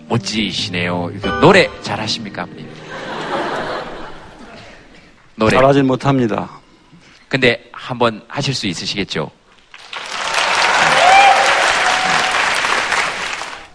[0.08, 1.12] 멋지시네요.
[1.42, 2.70] 노래 잘하십니까, 아버님?
[5.36, 5.58] 노래.
[5.58, 6.50] 잘하진 못합니다.
[7.28, 9.32] 근데 한번 하실 수 있으시겠죠?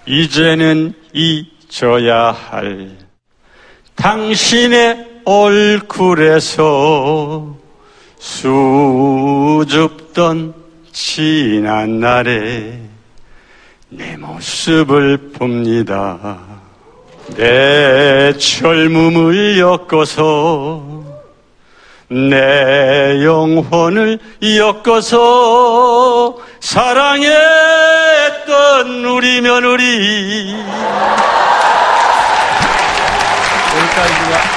[0.06, 2.96] 이제는 잊어야 할
[3.96, 6.56] 당신의 얼굴에서
[9.58, 10.65] 수줍던
[10.98, 12.80] 지난 날에
[13.90, 16.38] 내 모습을 봅니다.
[17.36, 21.04] 내 젊음을 엮어서
[22.08, 27.34] 내 영혼을 엮어서 사랑했던
[29.04, 30.54] 우리 며느리
[33.76, 34.55] 여기까지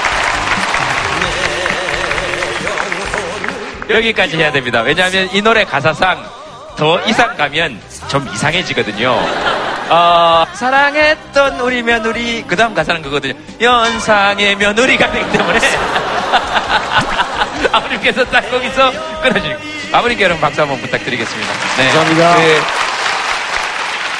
[3.89, 4.81] 해야 됩니다.
[4.81, 6.23] 왜냐하면 이 노래 가사상
[6.77, 9.11] 더 이상 가면 좀 이상해지거든요.
[9.89, 13.33] 어, 사랑했던 우리 며느리 그 다음 가사는 그거거든요.
[13.59, 15.59] 연상의 며느리가 되기 때문에
[17.71, 19.55] 아버님께서 딱 거기서 끊어주고
[19.91, 21.53] 아버님께 여러분 박수 한번 부탁드리겠습니다.
[21.77, 21.83] 네.
[21.85, 22.35] 감사합니다.
[22.35, 22.61] 그,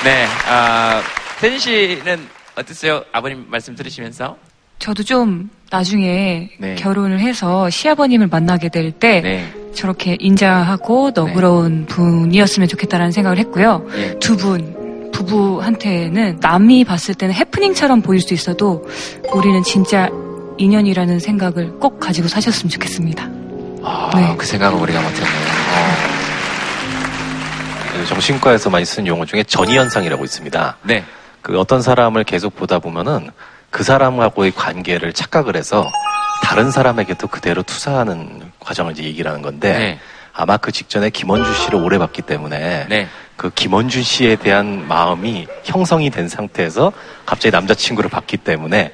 [0.03, 1.03] 네, 아,
[1.39, 3.03] 태진 씨는 어땠어요?
[3.11, 4.36] 아버님 말씀 들으시면서?
[4.80, 6.75] 저도 좀 나중에 네.
[6.75, 9.53] 결혼을 해서 시아버님을 만나게 될때 네.
[9.75, 13.86] 저렇게 인자하고 너그러운 분이었으면 좋겠다라는 생각을 했고요.
[13.97, 14.17] 예.
[14.19, 18.88] 두 분, 부부한테는 남이 봤을 때는 해프닝처럼 보일 수 있어도
[19.34, 20.09] 우리는 진짜
[20.57, 23.30] 인연이라는 생각을 꼭 가지고 사셨으면 좋겠습니다.
[23.84, 25.30] 아, 그 생각을 우리가 못했네요.
[27.93, 30.77] 그 정신과에서 많이 쓰는 용어 중에 전이현상이라고 있습니다.
[30.84, 31.03] 네.
[31.41, 33.30] 그 어떤 사람을 계속 보다 보면은
[33.70, 35.86] 그 사람하고의 관계를 착각을 해서
[36.43, 39.99] 다른 사람에게도 그대로 투사하는 과정을 이제 얘기를 하는 건데 네.
[40.34, 43.07] 아마 그 직전에 김원준 씨를 오래 봤기 때문에 네.
[43.36, 46.91] 그 김원준 씨에 대한 마음이 형성이 된 상태에서
[47.26, 48.93] 갑자기 남자친구를 봤기 때문에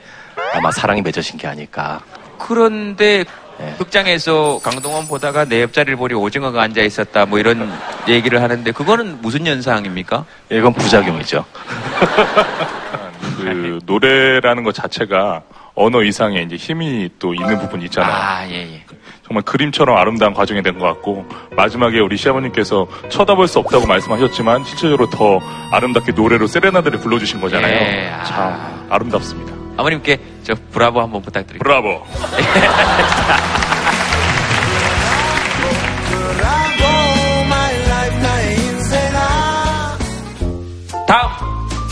[0.53, 2.01] 아마 사랑이 맺어진 게 아닐까.
[2.37, 3.25] 그런데
[3.77, 7.71] 극장에서 강동원 보다가 내 옆자리를 보니 오징어가 앉아 있었다 뭐 이런
[8.07, 10.25] 얘기를 하는데 그거는 무슨 현상입니까?
[10.51, 11.45] 이건 부작용이죠.
[13.37, 15.41] 그 노래라는 것 자체가
[15.75, 18.13] 언어 이상의 이제 힘이 또 있는 부분이 있잖아요.
[18.13, 18.81] 아, 예, 예.
[19.27, 21.25] 정말 그림처럼 아름다운 과정이 된 것 같고
[21.55, 25.39] 마지막에 우리 시아버님께서 쳐다볼 수 없다고 말씀하셨지만 실질적으로 더
[25.71, 27.71] 아름답게 노래로 세레나데를 불러주신 거잖아요.
[27.73, 28.23] 네, 아.
[28.23, 29.53] 참 아름답습니다.
[29.77, 31.63] 아버님께 저 브라보 한번 부탁드립니다.
[31.63, 32.03] 브라보.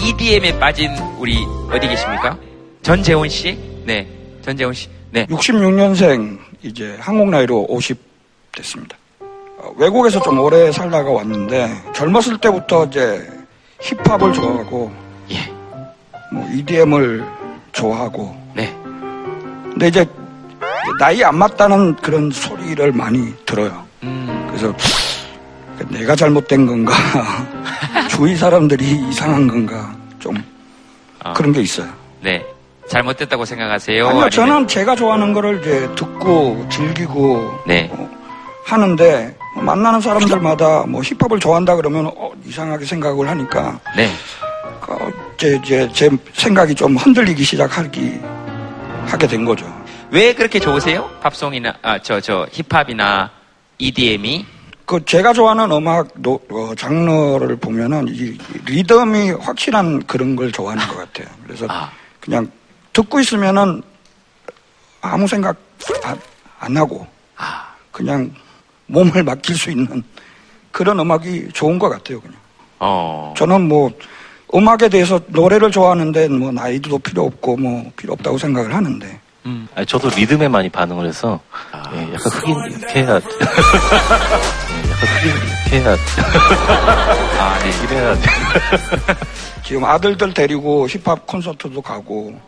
[0.04, 1.38] EDM에 빠진 우리
[1.72, 2.38] 어디 계십니까?
[2.82, 3.58] 전재훈 씨?
[3.86, 4.08] 네,
[4.42, 4.90] 전재훈 씨.
[5.12, 5.26] 네.
[5.28, 7.98] 66년생 이제 한국 나이로 50
[8.52, 8.98] 됐습니다.
[9.20, 13.26] 어, 외국에서 좀 오래 살다가 왔는데 젊었을 때부터 이제
[13.80, 14.92] 힙합을 좋아하고
[16.34, 17.24] 뭐 EDM을
[17.72, 18.76] 좋아하고 네.
[18.84, 20.06] 근데 이제
[21.00, 23.86] 나이 안 맞다는 그런 소리를 많이 들어요.
[24.04, 24.48] 음.
[24.48, 24.76] 그래서
[25.90, 26.94] 내가 잘못된 건가
[28.14, 30.36] 주위 사람들이 이상한 건가 좀
[31.36, 31.88] 그런 게 있어요.
[32.22, 32.46] 네.
[32.88, 34.04] 잘못됐다고 생각하세요?
[34.08, 37.92] 아니요, 아니면- 저는 제가 좋아하는 거를 이제 듣고 즐기고 네.
[38.66, 44.10] 하는데 만나는 사람들마다 뭐 힙합을 좋아한다 그러면 어, 이상하게 생각을 하니까 네.
[44.88, 48.20] 어, 제, 제, 제 생각이 좀 흔들리기 시작하기
[49.08, 49.66] 하게 된 거죠.
[50.12, 51.10] 왜 그렇게 좋으세요?
[51.22, 53.32] 팝송이나 아 저 저 힙합이나
[53.80, 54.46] EDM이
[54.86, 60.98] 그 제가 좋아하는 음악 노, 어, 장르를 보면은 이 리듬이 확실한 그런 걸 좋아하는 것
[60.98, 61.28] 같아요.
[61.44, 61.68] 그래서
[62.20, 62.52] 그냥
[62.92, 63.82] 듣고 있으면은
[65.02, 65.58] 아무 생각
[66.04, 66.20] 안,
[66.60, 67.08] 안 하고
[67.92, 68.34] 그냥
[68.88, 70.04] 몸을 맡길 수 있는
[70.72, 72.20] 그런 음악이 좋은 것 같아요.
[72.20, 72.36] 그냥
[72.80, 73.34] 어.
[73.38, 73.92] 저는 뭐
[74.54, 79.20] 음악에 대해서 노래를 좋아하는데 뭐 나이도 필요 없고 뭐 필요 없다고 생각을 하는데
[79.76, 81.40] 아니, 저도 리듬에 많이 반응을 해서
[81.94, 83.20] 예, 약간 흑인 이렇게 해야
[85.04, 86.02] 이렇게 해야 돼.
[87.40, 87.72] 아, 네.
[87.84, 88.22] 이래야 돼.
[89.66, 92.40] 지금 아들들 데리고 힙합 콘서트도 가고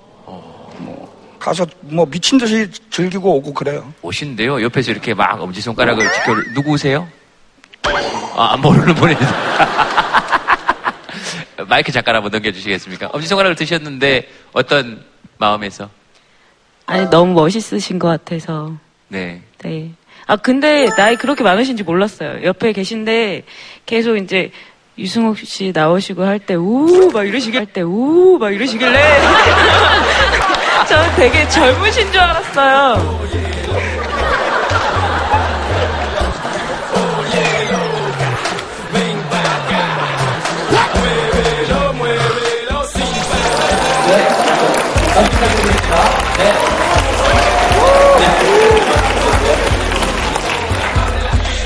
[0.77, 3.93] 뭐 가서 뭐 미친 듯이 즐기고 오고 그래요.
[4.01, 4.61] 오신데요.
[4.63, 7.07] 옆에서 이렇게 막 엄지손가락을 지켜 누구세요?
[8.35, 9.15] 아, 안 모르는 분이
[11.67, 13.09] 마이크 잠깐 한번 넘겨주시겠습니까?
[13.13, 15.03] 엄지손가락을 드셨는데 어떤
[15.37, 15.89] 마음에서?
[16.85, 18.73] 아니 너무 멋있으신 것 같아서
[19.07, 19.41] 네.
[19.59, 19.91] 네.
[20.27, 22.43] 아 근데 나이 그렇게 많으신지 몰랐어요.
[22.43, 23.43] 옆에 계신데
[23.85, 24.51] 계속 이제
[24.97, 28.99] 유승욱 씨 나오시고 할 때 우 막 이러시길 할때 우 막 이러시길래
[30.87, 33.19] 저는 되게 젊으신 줄 알았어요.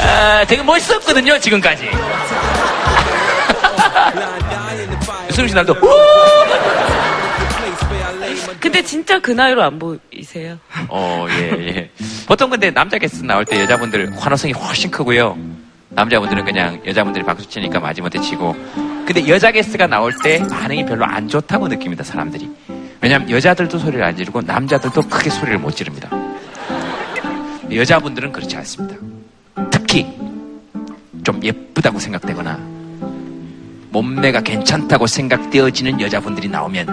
[0.10, 1.86] 아, 되게 멋있었거든요, 지금까지.
[5.30, 5.76] 유승우 씨 날도
[8.60, 10.58] 근데 진짜 그 나이로 안 보이세요?
[10.90, 11.90] 어, 예, 예.
[12.28, 15.38] 보통 근데 남자 게스트 나올 때 여자분들 환호성이 훨씬 크고요.
[15.90, 18.56] 남자분들은 그냥 여자분들이 박수 치니까 마지못해 치고.
[19.06, 22.50] 근데 여자 게스트가 나올 때 반응이 별로 안 좋다고 느낍니다, 사람들이.
[23.02, 26.10] 왜냐면 여자들도 소리를 안 지르고 남자들도 크게 소리를 못 지릅니다.
[27.72, 28.96] 여자분들은 그렇지 않습니다.
[29.90, 30.06] 특히
[31.24, 32.60] 좀 예쁘다고 생각되거나
[33.90, 36.86] 몸매가 괜찮다고 생각되어지는 여자분들이 나오면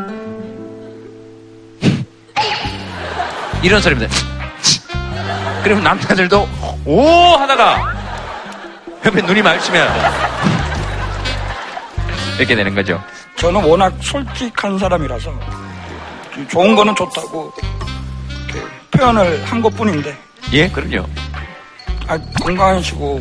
[3.62, 4.14] 이런 소리입니다.
[5.62, 6.48] 그러면 남자들도
[6.86, 7.02] 오
[7.36, 7.94] 하다가
[9.04, 9.88] 옆에 눈이 마주치면
[12.38, 12.98] 이렇게 되는 거죠.
[13.36, 15.38] 저는 워낙 솔직한 사람이라서
[16.48, 17.52] 좋은 거는 좋다고
[18.90, 20.16] 표현을 한 것뿐인데
[20.52, 21.06] 예, 그럼요.
[22.08, 23.20] 아, 건강하시고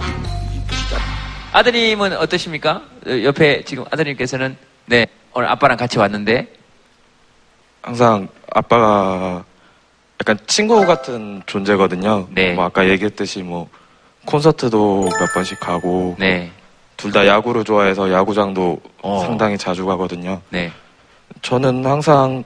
[1.53, 2.81] 아드님은 어떠십니까?
[3.07, 6.47] 어, 옆에 지금 아드님께서는 네 오늘 아빠랑 같이 왔는데
[7.81, 9.43] 항상 아빠가
[10.21, 12.27] 약간 친구 같은 존재거든요.
[12.31, 12.53] 네.
[12.53, 13.67] 뭐 아까 얘기했듯이 뭐
[14.25, 16.51] 콘서트도 몇 번씩 가고 네.
[16.97, 19.19] 둘 다 야구를 좋아해서 야구장도 어.
[19.25, 20.41] 상당히 자주 가거든요.
[20.49, 20.71] 네.
[21.41, 22.43] 저는 항상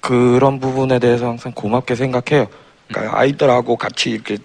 [0.00, 2.46] 그런 부분에 대해서 항상 고맙게 생각해요.
[2.86, 4.38] 그러니까 아이들하고 같이 이렇게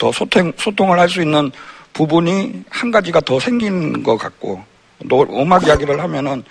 [0.00, 1.52] 더 소통, 소통을 할 수 있는
[1.92, 4.62] 부분이 한 가지가 더 생긴 것 같고,
[5.04, 6.42] 노- 음악 이야기를 하면은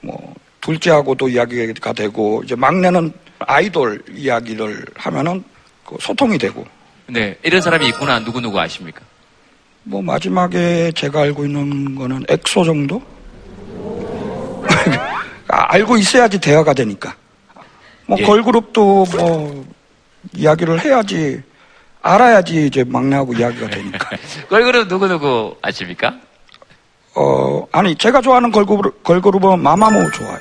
[0.00, 5.44] 뭐 둘째하고도 이야기가 되고, 이제 막내는 아이돌 이야기를 하면은
[5.86, 6.66] 그 소통이 되고,
[7.06, 9.00] 네 이런 사람이 있구나 누구 누구 아십니까?
[9.84, 13.00] 뭐 마지막에 제가 알고 있는 거는 엑소 정도?
[15.48, 17.14] 아, 알고 있어야지 대화가 되니까.
[18.06, 18.24] 뭐 예.
[18.24, 19.66] 걸그룹도 뭐
[20.34, 21.42] 이야기를 해야지
[22.02, 24.10] 알아야지 이제 막내하고 이야기가 되니까.
[24.48, 26.14] 걸그룹 누구 누구 아십니까?
[27.14, 30.38] 어 아니 제가 좋아하는 걸그룹 걸그룹은 마마무 좋아요.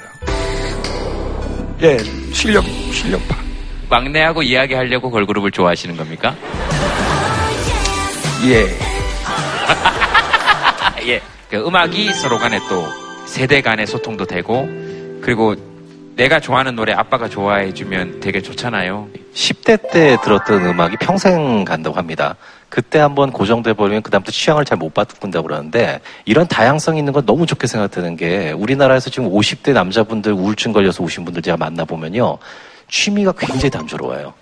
[1.82, 1.98] 예
[2.34, 3.36] 실력 실력파.
[3.90, 6.36] 막내하고 이야기하려고 걸그룹을 좋아하시는 겁니까?
[8.46, 8.68] 예.
[11.08, 11.22] 예.
[11.50, 12.86] 그 음악이 서로 간에 또
[13.26, 14.68] 세대 간의 소통도 되고
[15.22, 15.56] 그리고
[16.18, 19.08] 내가 좋아하는 노래 아빠가 좋아해주면 되게 좋잖아요.
[19.36, 22.36] 10대 때 들었던 음악이 평생 간다고 합니다.
[22.70, 27.46] 그때 한번 고정돼 버리면 그다음부터 취향을 잘 못 바꾼다고 그러는데 이런 다양성 있는 건 너무
[27.46, 32.40] 좋게 생각되는 게 우리나라에서 지금 50대 남자분들 우울증 걸려서 오신 분들 제가 만나 보면요
[32.90, 34.34] 취미가 굉장히 단조로워요.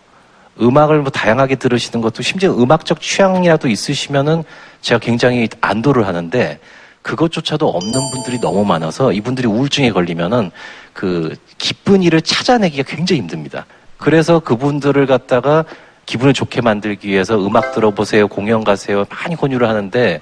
[0.62, 4.46] 음악을 뭐 다양하게 들으시는 것도 심지어 음악적 취향이라도 있으시면은
[4.80, 6.58] 제가 굉장히 안도를 하는데
[7.06, 10.50] 그것조차도 없는 분들이 너무 많아서 이분들이 우울증에 걸리면은
[10.92, 13.68] 그 기쁜 일을 찾아내기가 굉장히 힘듭니다.
[13.98, 15.66] 그래서 그분들을 갖다가
[16.08, 20.20] 기분을 좋게 만들기 위해서 음악 들어보세요, 공연 가세요 많이 권유를 하는데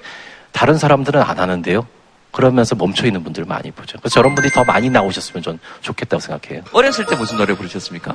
[0.52, 1.86] 다른 사람들은 안 하는데요.
[2.30, 3.96] 그러면서 멈춰 있는 분들 많이 보죠.
[3.98, 6.64] 그래서 저런 분들이 더 많이 나오셨으면 전 좋겠다고 생각해요.
[6.72, 8.14] 어렸을 때 무슨 노래 부르셨습니까?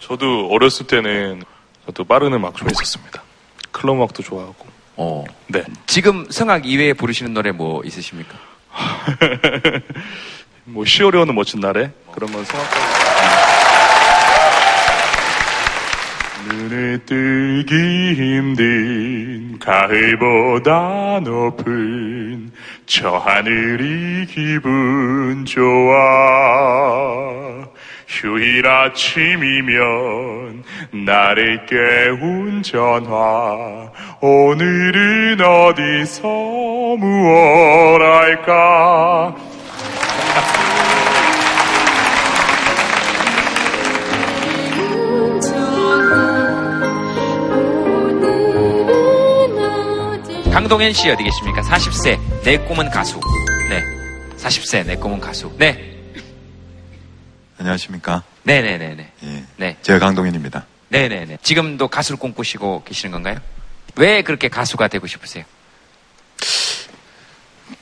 [0.00, 1.44] 저도 어렸을 때는
[1.86, 3.22] 저도 빠른 음악 좋아했었습니다.
[3.70, 4.77] 클럽 음악도 좋아하고.
[4.98, 5.24] 어.
[5.46, 5.62] 네.
[5.86, 8.36] 지금 성악 이외에 부르시는 노래 뭐 있으십니까?
[10.64, 12.66] 뭐 시오리 오는 멋진 날에 그런 건 성악.
[16.48, 22.50] 눈에 뜨기 힘든 가을보다 높은
[22.86, 25.94] 저 하늘이 기분 좋아
[28.08, 30.64] 휴일 아침이면
[31.04, 33.92] 나를 깨운 전화
[34.22, 36.26] 오늘은 어디서
[36.98, 39.36] 무얼 할까
[50.50, 51.60] 강동현 씨 어디 계십니까?
[51.60, 53.20] 40세 내 꿈은 가수.
[53.68, 53.80] 네.
[54.38, 55.52] 40세 내 꿈은 가수.
[55.56, 55.97] 네.
[57.58, 58.22] 안녕하십니까?
[58.44, 59.12] 네네네네.
[59.24, 59.44] 예.
[59.56, 59.76] 네.
[59.82, 60.64] 제가 강동현입니다.
[60.90, 61.38] 네네네.
[61.42, 63.38] 지금도 가수를 꿈꾸시고 계시는 건가요?
[63.96, 65.44] 왜 그렇게 가수가 되고 싶으세요?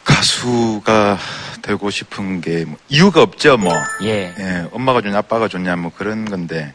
[0.05, 1.19] 가수가
[1.63, 3.75] 되고 싶은 게 뭐 이유가 없죠, 뭐.
[4.03, 4.67] 예.
[4.73, 6.73] 엄마가 좋냐, 아빠가 좋냐, 뭐 그런 건데.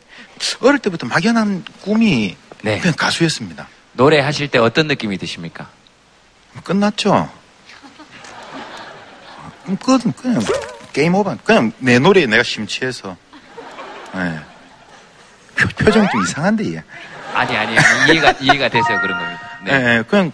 [0.62, 2.80] 어릴 때부터 막연한 꿈이 네.
[2.80, 3.68] 그냥 가수였습니다.
[3.94, 5.70] 노래 하실 때 어떤 느낌이 드십니까?
[6.64, 7.30] 끝났죠?
[9.66, 10.42] 그건 그냥
[10.94, 11.36] 게임 오버.
[11.44, 13.18] 그냥 내 노래에 내가 심취해서.
[14.16, 14.40] 예.
[15.56, 16.84] 표, 표정 좀 이상한데, 얘.
[17.34, 18.14] 아니, 아니, 아니.
[18.14, 19.42] 이해가, 이해가 돼서 그런 겁니다.
[19.70, 20.32] 예, 예, 그냥,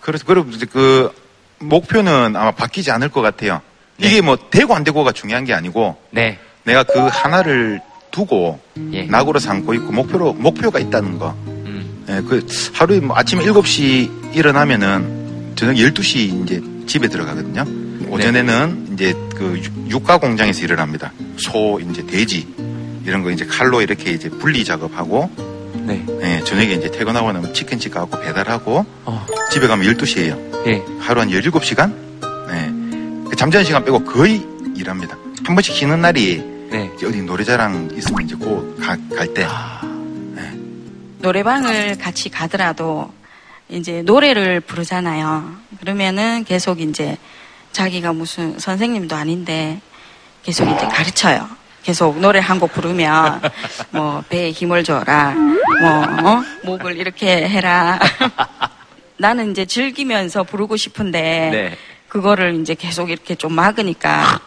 [0.00, 1.12] 그래서, 그리고 그,
[1.58, 3.60] 목표는 아마 바뀌지 않을 것 같아요.
[3.98, 6.38] 이게 뭐, 되고 안 되고가 중요한 게 아니고, 네.
[6.64, 7.80] 내가 그 하나를
[8.10, 8.60] 두고,
[8.92, 9.04] 예.
[9.04, 11.36] 낙으로 삼고 있고, 목표로, 목표가 있다는 거.
[11.46, 12.04] 음.
[12.08, 17.64] 예, 그, 하루에 뭐 아침 7시 일어나면은, 저녁 12시 이제 집에 들어가거든요.
[18.10, 21.12] 오전에는 이제 그 육- 육가 공장에서 일을 합니다.
[21.36, 22.46] 소, 이제 돼지,
[23.06, 25.30] 이런 거 이제 칼로 이렇게 이제 분리 작업하고,
[25.86, 26.04] 네.
[26.22, 29.26] 예, 저녁에 이제 퇴근하고 나면 치킨집 가고 배달하고 어.
[29.52, 30.66] 집에 가면 12시에요.
[30.68, 30.82] 예.
[31.00, 31.92] 하루 한 17시간?
[32.48, 33.28] 네.
[33.30, 34.44] 그 잠자는 시간 빼고 거의
[34.76, 35.16] 일합니다.
[35.44, 36.38] 한 번씩 쉬는 날이
[36.70, 36.90] 네.
[37.04, 39.46] 어디 노래자랑 있으면 이제 그갈 때.
[41.18, 43.12] 노래방을 같이 가더라도
[43.68, 45.52] 이제 노래를 부르잖아요.
[45.80, 47.16] 그러면은 계속 이제
[47.72, 49.80] 자기가 무슨 선생님도 아닌데
[50.42, 51.48] 계속 이제 가르쳐요.
[51.82, 53.40] 계속 노래 한 곡 부르면
[53.90, 56.42] 뭐 배에 힘을 줘라, 뭐 어?
[56.64, 57.98] 목을 이렇게 해라.
[59.16, 61.20] 나는 이제 즐기면서 부르고 싶은데
[61.52, 61.76] 네.
[62.08, 64.40] 그거를 이제 계속 이렇게 좀 막으니까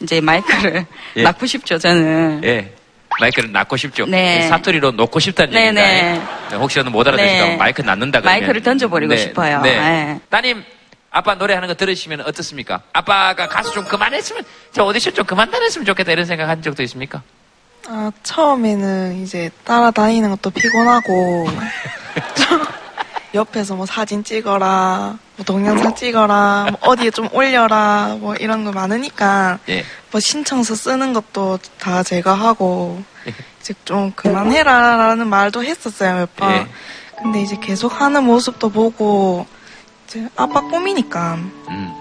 [0.00, 1.22] 이제 마이크를 예.
[1.22, 2.40] 낳고 싶죠 저는.
[2.44, 2.74] 예.
[3.20, 4.06] 마이크를 낳고 싶죠.
[4.06, 4.48] 네.
[4.48, 5.86] 사투리로 놓고 싶다는 네, 얘기입니다.
[5.86, 6.22] 네.
[6.50, 7.56] 네, 혹시라도 못 알아들으실까 봐 네.
[7.56, 8.40] 마이크 낳는다 그러면.
[8.40, 9.60] 마이크를 던져버리고 네, 싶어요.
[9.62, 9.76] 네.
[9.78, 10.20] 네.
[10.30, 10.64] 따님,
[11.10, 12.82] 아빠 노래하는 거 들으시면 어떻습니까?
[12.92, 17.22] 아빠가 가수 좀 그만했으면, 저 오디션 좀 그만 다녔으면 좋겠다 이런 생각 한 적도 있습니까?
[17.88, 21.48] 아, 처음에는 이제 따라다니는 것도 피곤하고,
[23.34, 29.58] 옆에서 뭐 사진 찍어라, 뭐 동영상 찍어라, 뭐 어디에 좀 올려라, 뭐 이런 거 많으니까,
[29.68, 29.84] 예.
[30.12, 33.02] 뭐 신청서 쓰는 것도 다 제가 하고,
[33.60, 36.52] 이제 좀 그만해라라는 말도 했었어요, 몇 번.
[36.52, 36.66] 예.
[37.20, 39.46] 근데 이제 계속 하는 모습도 보고,
[40.36, 41.34] 아빠 꿈이니까,
[41.68, 41.94] 음.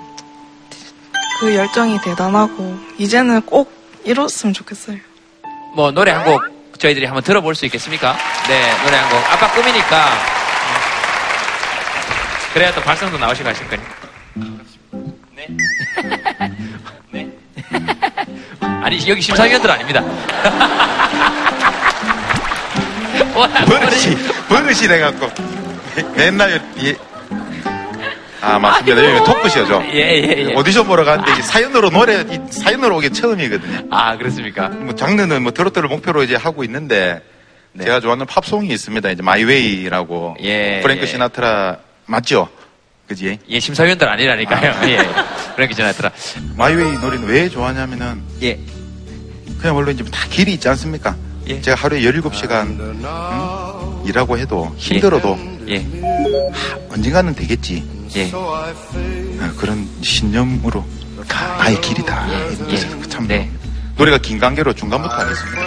[1.39, 3.72] 그 열정이 대단하고, 이제는 꼭
[4.05, 4.97] 이뤘으면 좋겠어요.
[5.76, 6.41] 뭐 노래 한 곡
[6.80, 8.16] 저희들이 한번 들어볼 수 있겠습니까?
[8.47, 9.18] 네, 노래 한 곡.
[9.32, 10.10] 아빠 꿈이니까.
[12.53, 13.89] 그래야 또 발성도 나오시고 하실 거니까.
[15.36, 15.47] 네.
[17.12, 17.30] 네.
[18.82, 20.01] 아니, 여기 심사위원들 아닙니다.
[23.68, 24.16] 버릇이,
[24.47, 25.30] 버릇이 돼갖고.
[26.16, 26.95] 맨날, 예.
[28.41, 29.03] 아, 맞습니다.
[29.03, 29.83] 여기 토크쇼죠.
[29.93, 30.53] 예, 예, 예.
[30.55, 33.87] 오디션 보러 가는데 이게 사연으로 노래, 이 사연으로 오기 처음이거든요.
[33.91, 34.69] 아, 그렇습니까?
[34.69, 37.21] 뭐 장르는 뭐 트로트를 목표로 이제 하고 있는데,
[37.79, 39.09] 제가 좋아하는 팝송이 있습니다.
[39.11, 40.38] 이제 My Way라고.
[40.41, 41.05] 예, 프랭크 예.
[41.07, 42.49] 시나트라, 맞죠?
[43.07, 43.39] 그지?
[43.49, 44.89] 예, 심사위원들 아니라니까요.
[44.89, 44.97] 예.
[45.55, 46.11] 그런 게 지났더라.
[46.55, 48.59] 마이웨이 노래는 왜 좋아하냐면은 예.
[49.59, 51.15] 그냥 원래 이제 다 길이 있지 않습니까?
[51.47, 51.59] 예.
[51.59, 53.01] 제가 하루에 17시간 음?
[54.05, 55.37] 일하고 해도 힘들어도
[55.67, 55.77] 예.
[55.77, 57.83] 하, 언젠가는 되겠지.
[58.15, 58.31] 예.
[58.33, 60.83] 아, 그런 신념으로
[61.27, 62.27] 가, 나의 길이다.
[62.33, 62.55] 예.
[62.55, 63.27] 그래서 참
[63.95, 65.61] 노래가 김간계로 중간부터 하겠습니다.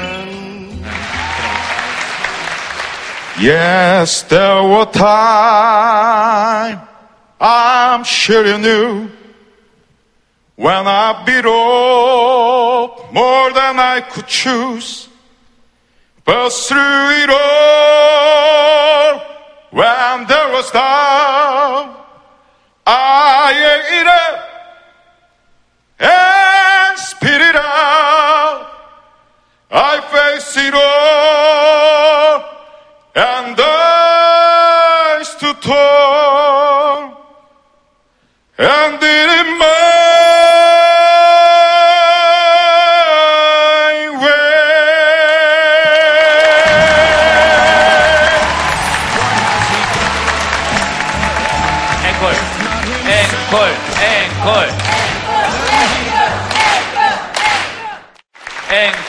[3.38, 6.78] Yes, there were time
[7.40, 9.10] I'm sure you knew
[10.56, 15.08] when I beat up more than I could choose.
[16.32, 19.20] But through it all,
[19.70, 22.06] when there was doubt,
[22.86, 24.21] I ate it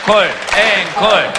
[0.06, 1.32] 앵콜, 앵콜.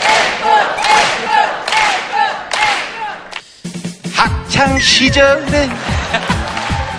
[4.16, 5.70] 학창 시절에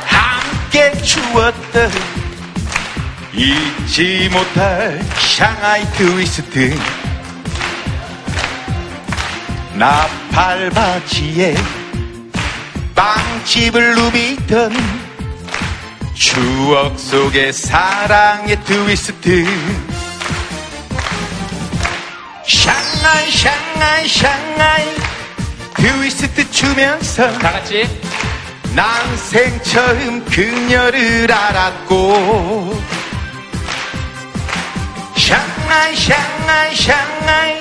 [0.05, 1.91] 함께 추웠던
[3.35, 6.79] 잊지 못할 샹하이 트위스트
[9.75, 11.57] 나팔 바지에
[12.95, 14.73] 빵집을 누비던
[16.15, 19.86] 추억 속의 사랑의 트위스트
[22.47, 24.97] 샹하이 샹하이 샹하이.
[25.75, 27.89] 트위스트 추면서 다 같이.
[28.75, 32.83] 난생 처음 그녀를 알았고.
[35.17, 37.61] 샹하이 샹하이 샹하이.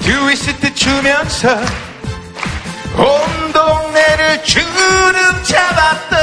[0.00, 1.58] 트위스트 추면서
[2.96, 6.18] 온 동네를 주름 잡았던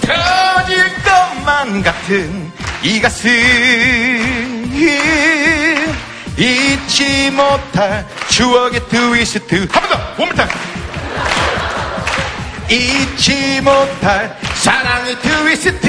[0.00, 2.52] 터질 것만 같은
[2.82, 4.61] 이 가슴
[6.38, 10.48] 잊지 못할 추억의 트위스트 한 번 더 원물탕
[12.70, 15.88] 잊지 못할 사랑의 트위스트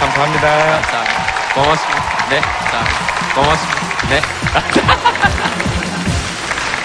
[0.00, 0.82] 감사합니다.
[1.54, 2.28] 고맙습니다.
[2.28, 2.40] 네.
[2.40, 2.84] 자,
[3.34, 4.08] 고맙습니다.
[4.08, 4.18] 네.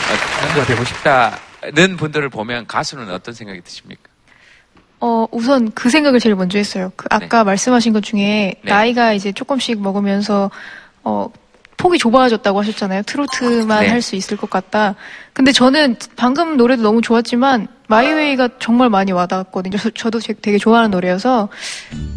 [0.08, 4.02] 어, 가수가 되고 싶다는 분들을 보면 가수는 어떤 생각이 드십니까?
[5.00, 6.92] 어, 우선 그 생각을 제일 먼저 했어요.
[6.96, 8.72] 그 아까 말씀하신 것 중에 네.
[8.72, 10.50] 나이가 이제 조금씩 먹으면서
[11.04, 11.30] 어,
[11.78, 13.04] 폭이 좁아졌다고 하셨잖아요.
[13.04, 13.90] 트로트만 네.
[13.90, 14.96] 할수 있을 것 같다.
[15.34, 19.78] 근데 저는 방금 노래도 너무 좋았지만 마이웨이가 정말 많이 와닿았거든요.
[19.96, 21.50] 저, 제- 되게 좋아하는 노래여서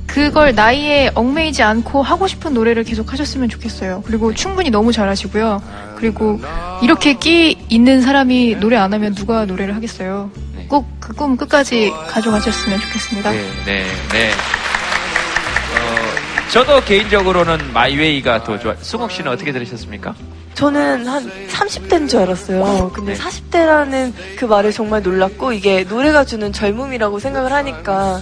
[0.07, 4.03] 그걸 나이에 얽매이지 않고 하고 싶은 노래를 계속 하셨으면 좋겠어요.
[4.07, 5.63] 그리고 충분히 너무 잘하시고요.
[5.97, 6.41] 그리고
[6.83, 10.31] 이렇게 끼 있는 사람이 노래 안 하면 누가 노래를 하겠어요.
[10.71, 13.31] 꼭 그 꿈 끝까지 가져가셨으면 좋겠습니다.
[13.33, 14.31] 네, 네, 네.
[14.31, 18.75] 어, 저도 개인적으로는 마이웨이가 더 좋아.
[18.81, 20.15] 승옥 씨는 어떻게 들으셨습니까?
[20.55, 22.91] 저는 한 30대인 줄 알았어요.
[22.95, 28.21] 근데 40대라는 그 말에 정말 놀랐고 이게 노래가 주는 젊음이라고 생각을 하니까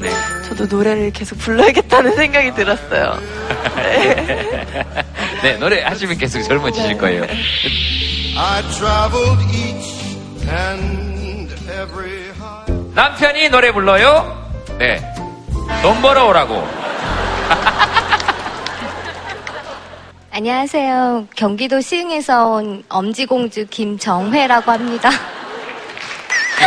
[0.48, 3.18] 저도 노래를 계속 불러야겠다는 생각이 들었어요.
[5.42, 7.22] 네, 노래 하시면 계속 젊어지실 거예요.
[8.36, 10.16] I traveled each
[10.48, 12.17] and every
[12.98, 14.50] 남편이 노래 불러요?
[14.76, 15.00] 네.
[15.82, 16.56] 돈 벌어오라고.
[20.32, 21.28] 안녕하세요.
[21.36, 25.10] 경기도 시흥에서 온 엄지공주 김정회라고 합니다.
[26.58, 26.64] 그,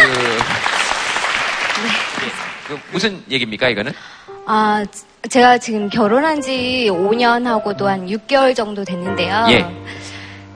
[2.70, 3.92] 그 무슨 얘기입니까, 이거는?
[4.46, 4.86] 아,
[5.30, 9.48] 제가 지금 결혼한 지 5년 하고도 한 6개월 정도 됐는데요.
[9.50, 9.66] 예.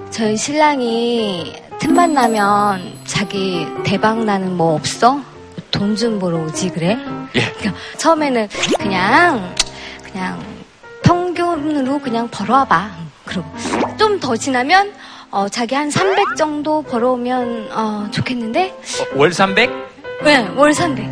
[0.10, 5.35] 저희 신랑이 틈만 나면 자기 대박 나는 뭐 없어?
[5.78, 6.98] 돈 좀 벌어 오지 그래?
[7.36, 7.52] 예.
[7.58, 8.48] 그러니까 처음에는
[8.80, 9.56] 그냥
[10.04, 10.40] 그냥
[11.04, 12.90] 평균으로 그냥 벌어와봐.
[13.26, 13.50] 그러고
[13.98, 14.94] 좀 더 지나면
[15.32, 19.70] 어, 자기 한 300 정도 벌어오면 어, 좋겠는데 어, 월 300?
[20.24, 21.06] 네, 월 300.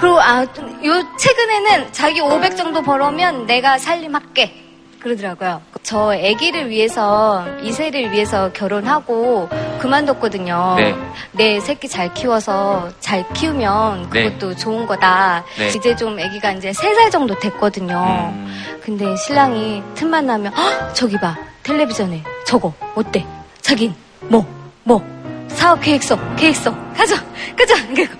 [0.00, 4.61] 그리고 아, 좀요 최근에는 자기 500 정도 벌어오면 내가 살림할게.
[5.02, 5.60] 그러더라고요.
[5.82, 9.48] 저 아기를 위해서 이세를 위해서 결혼하고
[9.80, 10.76] 그만뒀거든요.
[10.78, 10.94] 네.
[11.32, 14.24] 내 새끼 잘 키워서 잘 키우면 네.
[14.30, 15.44] 그것도 좋은 거다.
[15.58, 15.68] 네.
[15.68, 18.30] 이제 좀 아기가 이제 3살 정도 됐거든요.
[18.32, 18.46] 음.
[18.80, 23.26] 근데 신랑이 틈만 나면 "헉, 저기 봐 텔레비전에 저거 어때?
[23.60, 23.94] 자긴
[24.28, 27.16] 뭐뭐 사업 계획서 계획서 가자
[27.58, 28.12] 가자 그리고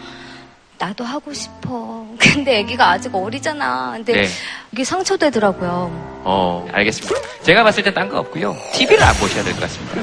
[0.82, 4.28] 나도 하고 싶어 근데 아기가 아직 어리잖아 근데 네.
[4.72, 7.20] 이게 상처되더라고요 어, 알겠습니다.
[7.42, 8.56] 제가 봤을 땐딴거 없고요.
[8.74, 9.96] TV를 안 보셔야 될 것 같습니다.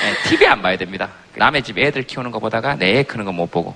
[0.00, 1.08] 네, TV 안 봐야 됩니다.
[1.36, 3.74] 남의 집 애들 키우는 거 보다가 내 애 크는 거 못 보고.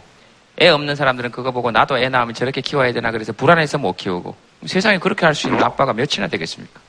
[0.61, 4.35] 애 없는 사람들은 그거 보고 나도 애 낳으면 저렇게 키워야 되나 그래서 불안해서 못 키우고.
[4.67, 6.81] 세상에 그렇게 할 수 있는 아빠가 몇이나 되겠습니까?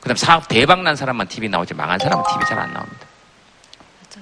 [0.00, 3.06] 그 다음 사업 대박 난 사람만 TV 나오지 망한 사람은 TV 잘 안 나옵니다.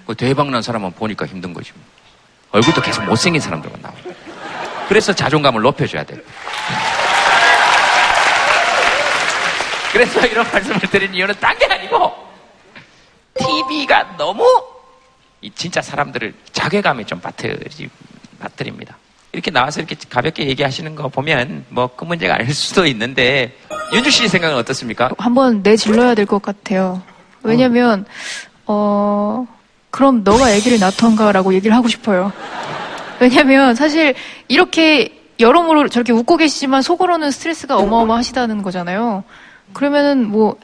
[0.07, 1.73] 그 대박 난 사람은 보니까 힘든 거지.
[2.53, 2.59] 뭐.
[2.59, 3.99] 얼굴도 계속 못생긴 사람들만 나와요.
[4.89, 6.21] 그래서 자존감을 높여줘야 돼요.
[9.93, 12.13] 그래서 이런 말씀을 드린 이유는 딴 게 아니고
[13.35, 14.45] TV가 너무
[15.41, 17.89] 이 진짜 사람들을 자괴감에 좀 빠뜨리,
[18.39, 18.97] 빠뜨립니다.
[19.33, 23.57] 이렇게 나와서 이렇게 가볍게 얘기하시는 거 보면 뭐큰 문제가 아닐 수도 있는데
[23.95, 25.11] 윤주 씨 생각은 어떻습니까?
[25.19, 27.03] 한번 내질러야 될 것 같아요.
[27.43, 28.05] 왜냐면
[28.67, 29.47] 어
[29.93, 32.33] 그럼 너가 아기를 낳던가라고 얘기를 하고 싶어요.
[33.21, 34.15] 왜냐면 사실
[34.49, 39.23] 이렇게 여러모로 저렇게 웃고 계시지만 속으로는 스트레스가 어마어마하시다는 거잖아요.
[39.75, 40.57] 그러면은 뭐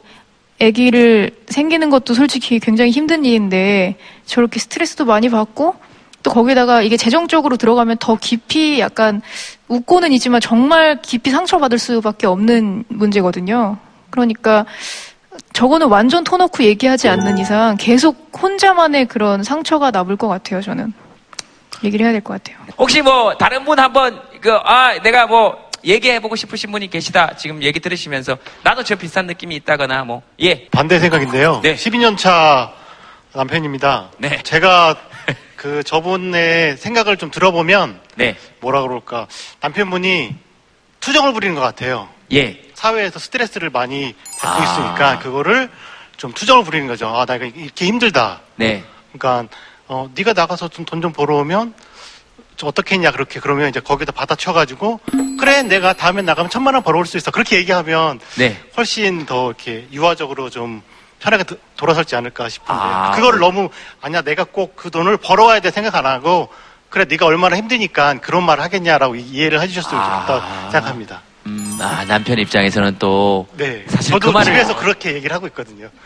[0.60, 5.76] 아기를 생기는 것도 솔직히 굉장히 힘든 일인데 저렇게 스트레스도 많이 받고
[6.22, 9.20] 또 거기다가 이게 재정적으로 들어가면 더 깊이 약간
[9.68, 13.76] 웃고는 있지만 정말 깊이 상처받을 수밖에 없는 문제거든요.
[14.10, 14.64] 그러니까
[15.52, 20.92] 저거는 완전 터놓고 얘기하지 않는 이상 계속 혼자만의 그런 상처가 남을 것 같아요, 저는.
[21.84, 22.58] 얘기를 해야 될 것 같아요.
[22.78, 27.78] 혹시 뭐 다른 분 한번 그 아 내가 뭐 얘기해보고 싶으신 분이 계시다 지금 얘기
[27.78, 30.66] 들으시면서 나도 저 비슷한 느낌이 있다거나 뭐 예.
[30.70, 31.60] 반대 생각인데요.
[31.62, 32.72] 12년 차
[33.32, 34.10] 남편입니다.
[34.18, 34.40] 네.
[34.42, 34.96] 제가
[35.56, 38.36] 그 저분의 생각을 좀 들어보면 네.
[38.60, 39.26] 뭐라 그럴까
[39.60, 40.34] 남편분이
[41.00, 42.08] 투정을 부리는 것 같아요.
[42.32, 42.60] 예.
[42.82, 44.64] 사회에서 스트레스를 많이 받고 아.
[44.64, 45.68] 있으니까 그거를
[46.16, 47.08] 좀 투정을 부리는 거죠.
[47.08, 48.40] 아, 나 이거 이렇게 힘들다.
[48.56, 48.84] 네.
[49.12, 49.52] 그러니까
[49.88, 51.74] 어, 네가 나가서 좀 돈 좀 벌어오면
[52.56, 55.00] 저 어떻게 했냐 그렇게 그러면 이제 거기다 받아쳐가지고
[55.40, 58.60] 그래 내가 다음에 나가면 천만 원 벌어올 수 있어 그렇게 얘기하면 네.
[58.76, 60.82] 훨씬 더 이렇게 유화적으로 좀
[61.20, 63.10] 편하게 도- 돌아설지 않을까 싶은데 아.
[63.12, 63.70] 그거를 너무
[64.00, 66.48] 아니야 내가 꼭 그 돈을 벌어와야 돼 생각 안 하고
[66.90, 71.22] 그래 네가 얼마나 힘드니까 그런 말을 하겠냐라고 이- 이해를 해주셨으면 좋겠다 생각합니다.
[71.78, 75.88] 음, 아 남편 입장에서는 또 네, 사실 저도 그 말을 집에서 그렇게 얘기를 하고 있거든요.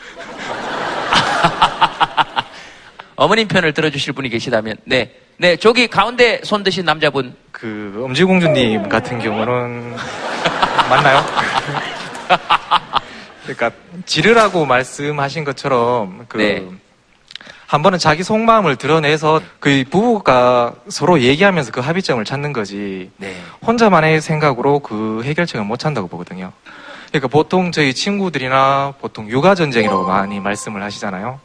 [3.16, 5.14] 어머님 편을 들어주실 분이 계시다면 네.
[5.38, 7.34] 네, 저기 가운데 손 드신 남자분.
[7.50, 9.96] 그 엄지공주님 같은 경우는
[10.88, 11.24] 맞나요?
[13.42, 13.70] 그러니까
[14.06, 16.64] 지르라고 말씀하신 것처럼 그 네.
[17.72, 23.34] 한 번은 자기 속마음을 드러내서 그 부부가 서로 얘기하면서 그 합의점을 찾는 거지 네.
[23.66, 26.52] 혼자만의 생각으로 그 해결책을 못 찾는다고 보거든요.
[27.08, 31.40] 그러니까 보통 저희 친구들이나 보통 육아 전쟁이라고 많이 말씀을 하시잖아요.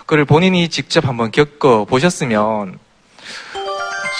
[0.00, 2.78] 그걸 본인이 직접 한번 겪어 보셨으면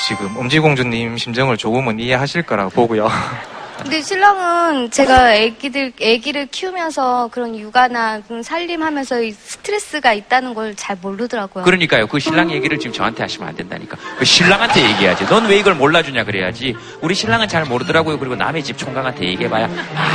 [0.09, 3.11] 지금 엄지공주님 심정을 조금은 이해하실 거라고 보고요.
[3.83, 10.97] 근데 신랑은 제가 애기들 애기를 키우면서 그런 육아나 그런 살림하면서 이 스트레스가 있다는 걸 잘
[11.01, 11.65] 모르더라고요.
[11.65, 12.07] 그러니까요.
[12.07, 13.97] 그 신랑 얘기를 지금 저한테 하시면 안 된다니까.
[14.19, 15.27] 그 신랑한테 얘기해야지.
[15.27, 16.77] 넌 왜 이걸 몰라주냐 그래야지.
[17.01, 18.19] 우리 신랑은 잘 모르더라고요.
[18.19, 19.69] 그리고 남의 집 총각한테 얘기해봐야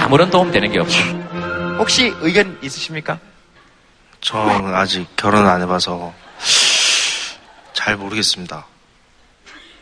[0.05, 0.97] 아무런 도움 되는 게 없어.
[1.77, 3.19] 혹시 의견 있으십니까?
[4.21, 6.13] 저는 아직 결혼을 안 해봐서
[7.73, 8.65] 잘 모르겠습니다.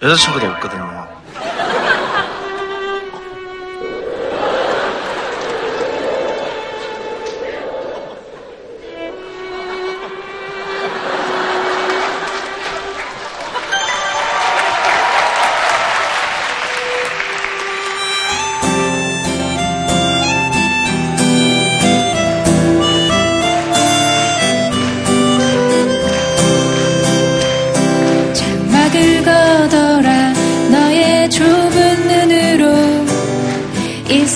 [0.01, 1.07] 여자친구도 없거든요.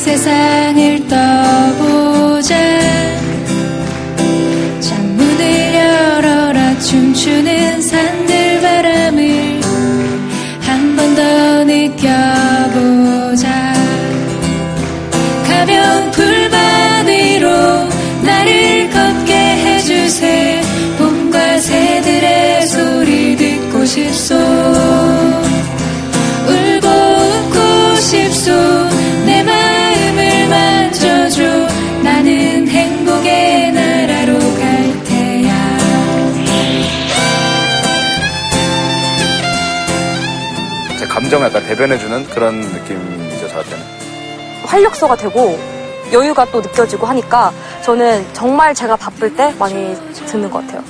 [0.08, 2.55] 세상을 떠보자.
[4.80, 9.60] 창문을 열어라 춤추는 산들 바람을
[10.62, 13.45] 한 번 더 느껴보자.
[15.45, 17.49] 가벼운 풀밭 위로
[18.24, 20.62] 나를 걷게 해주세.
[20.97, 24.38] 봄과 새들의 소리 듣고 싶소
[41.28, 43.84] 감정을 약간 대변해주는 그런 느낌이죠, 저한테는.
[44.65, 45.59] 활력소가 되고
[46.13, 47.51] 여유가 또 느껴지고 하니까
[47.82, 49.93] 저는 정말 제가 바쁠 때 많이
[50.25, 50.82] 듣는 것 같아요.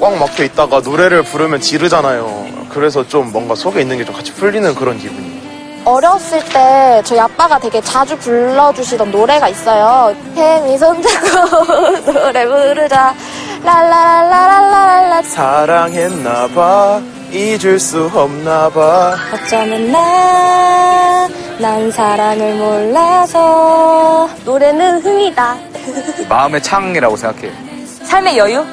[0.00, 2.46] 꽉 막혀 있다가 노래를 부르면 지르잖아요.
[2.70, 5.40] 그래서 좀 뭔가 속에 있는 게 좀 같이 풀리는 그런 기분이에요.
[5.84, 10.14] 어렸을 때 저희 아빠가 되게 자주 불러주시던 노래가 있어요.
[10.36, 13.12] 햄이 손잡고 노래 부르자
[13.64, 17.00] 랄라랄라랄라랄라 사랑했나봐
[17.32, 19.16] 잊을 수 없나 봐.
[19.32, 21.28] 어쩌면 나,
[21.58, 24.28] 난 사랑을 몰라서.
[24.44, 25.56] 노래는 흥이다.
[26.28, 27.52] 마음의 창이라고 생각해요.
[28.04, 28.64] 삶의 여유?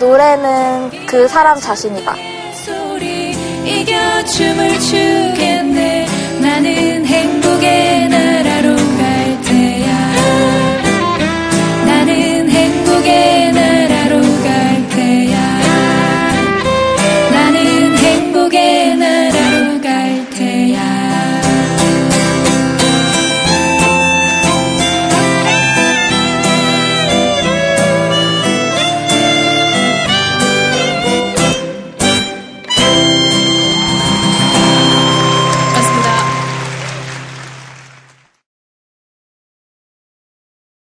[0.00, 2.14] 노래는 그 사람 자신이다.
[2.64, 3.32] 소리
[3.64, 3.94] 이겨
[4.24, 6.06] 춤을 추겠네.
[6.40, 7.04] 나는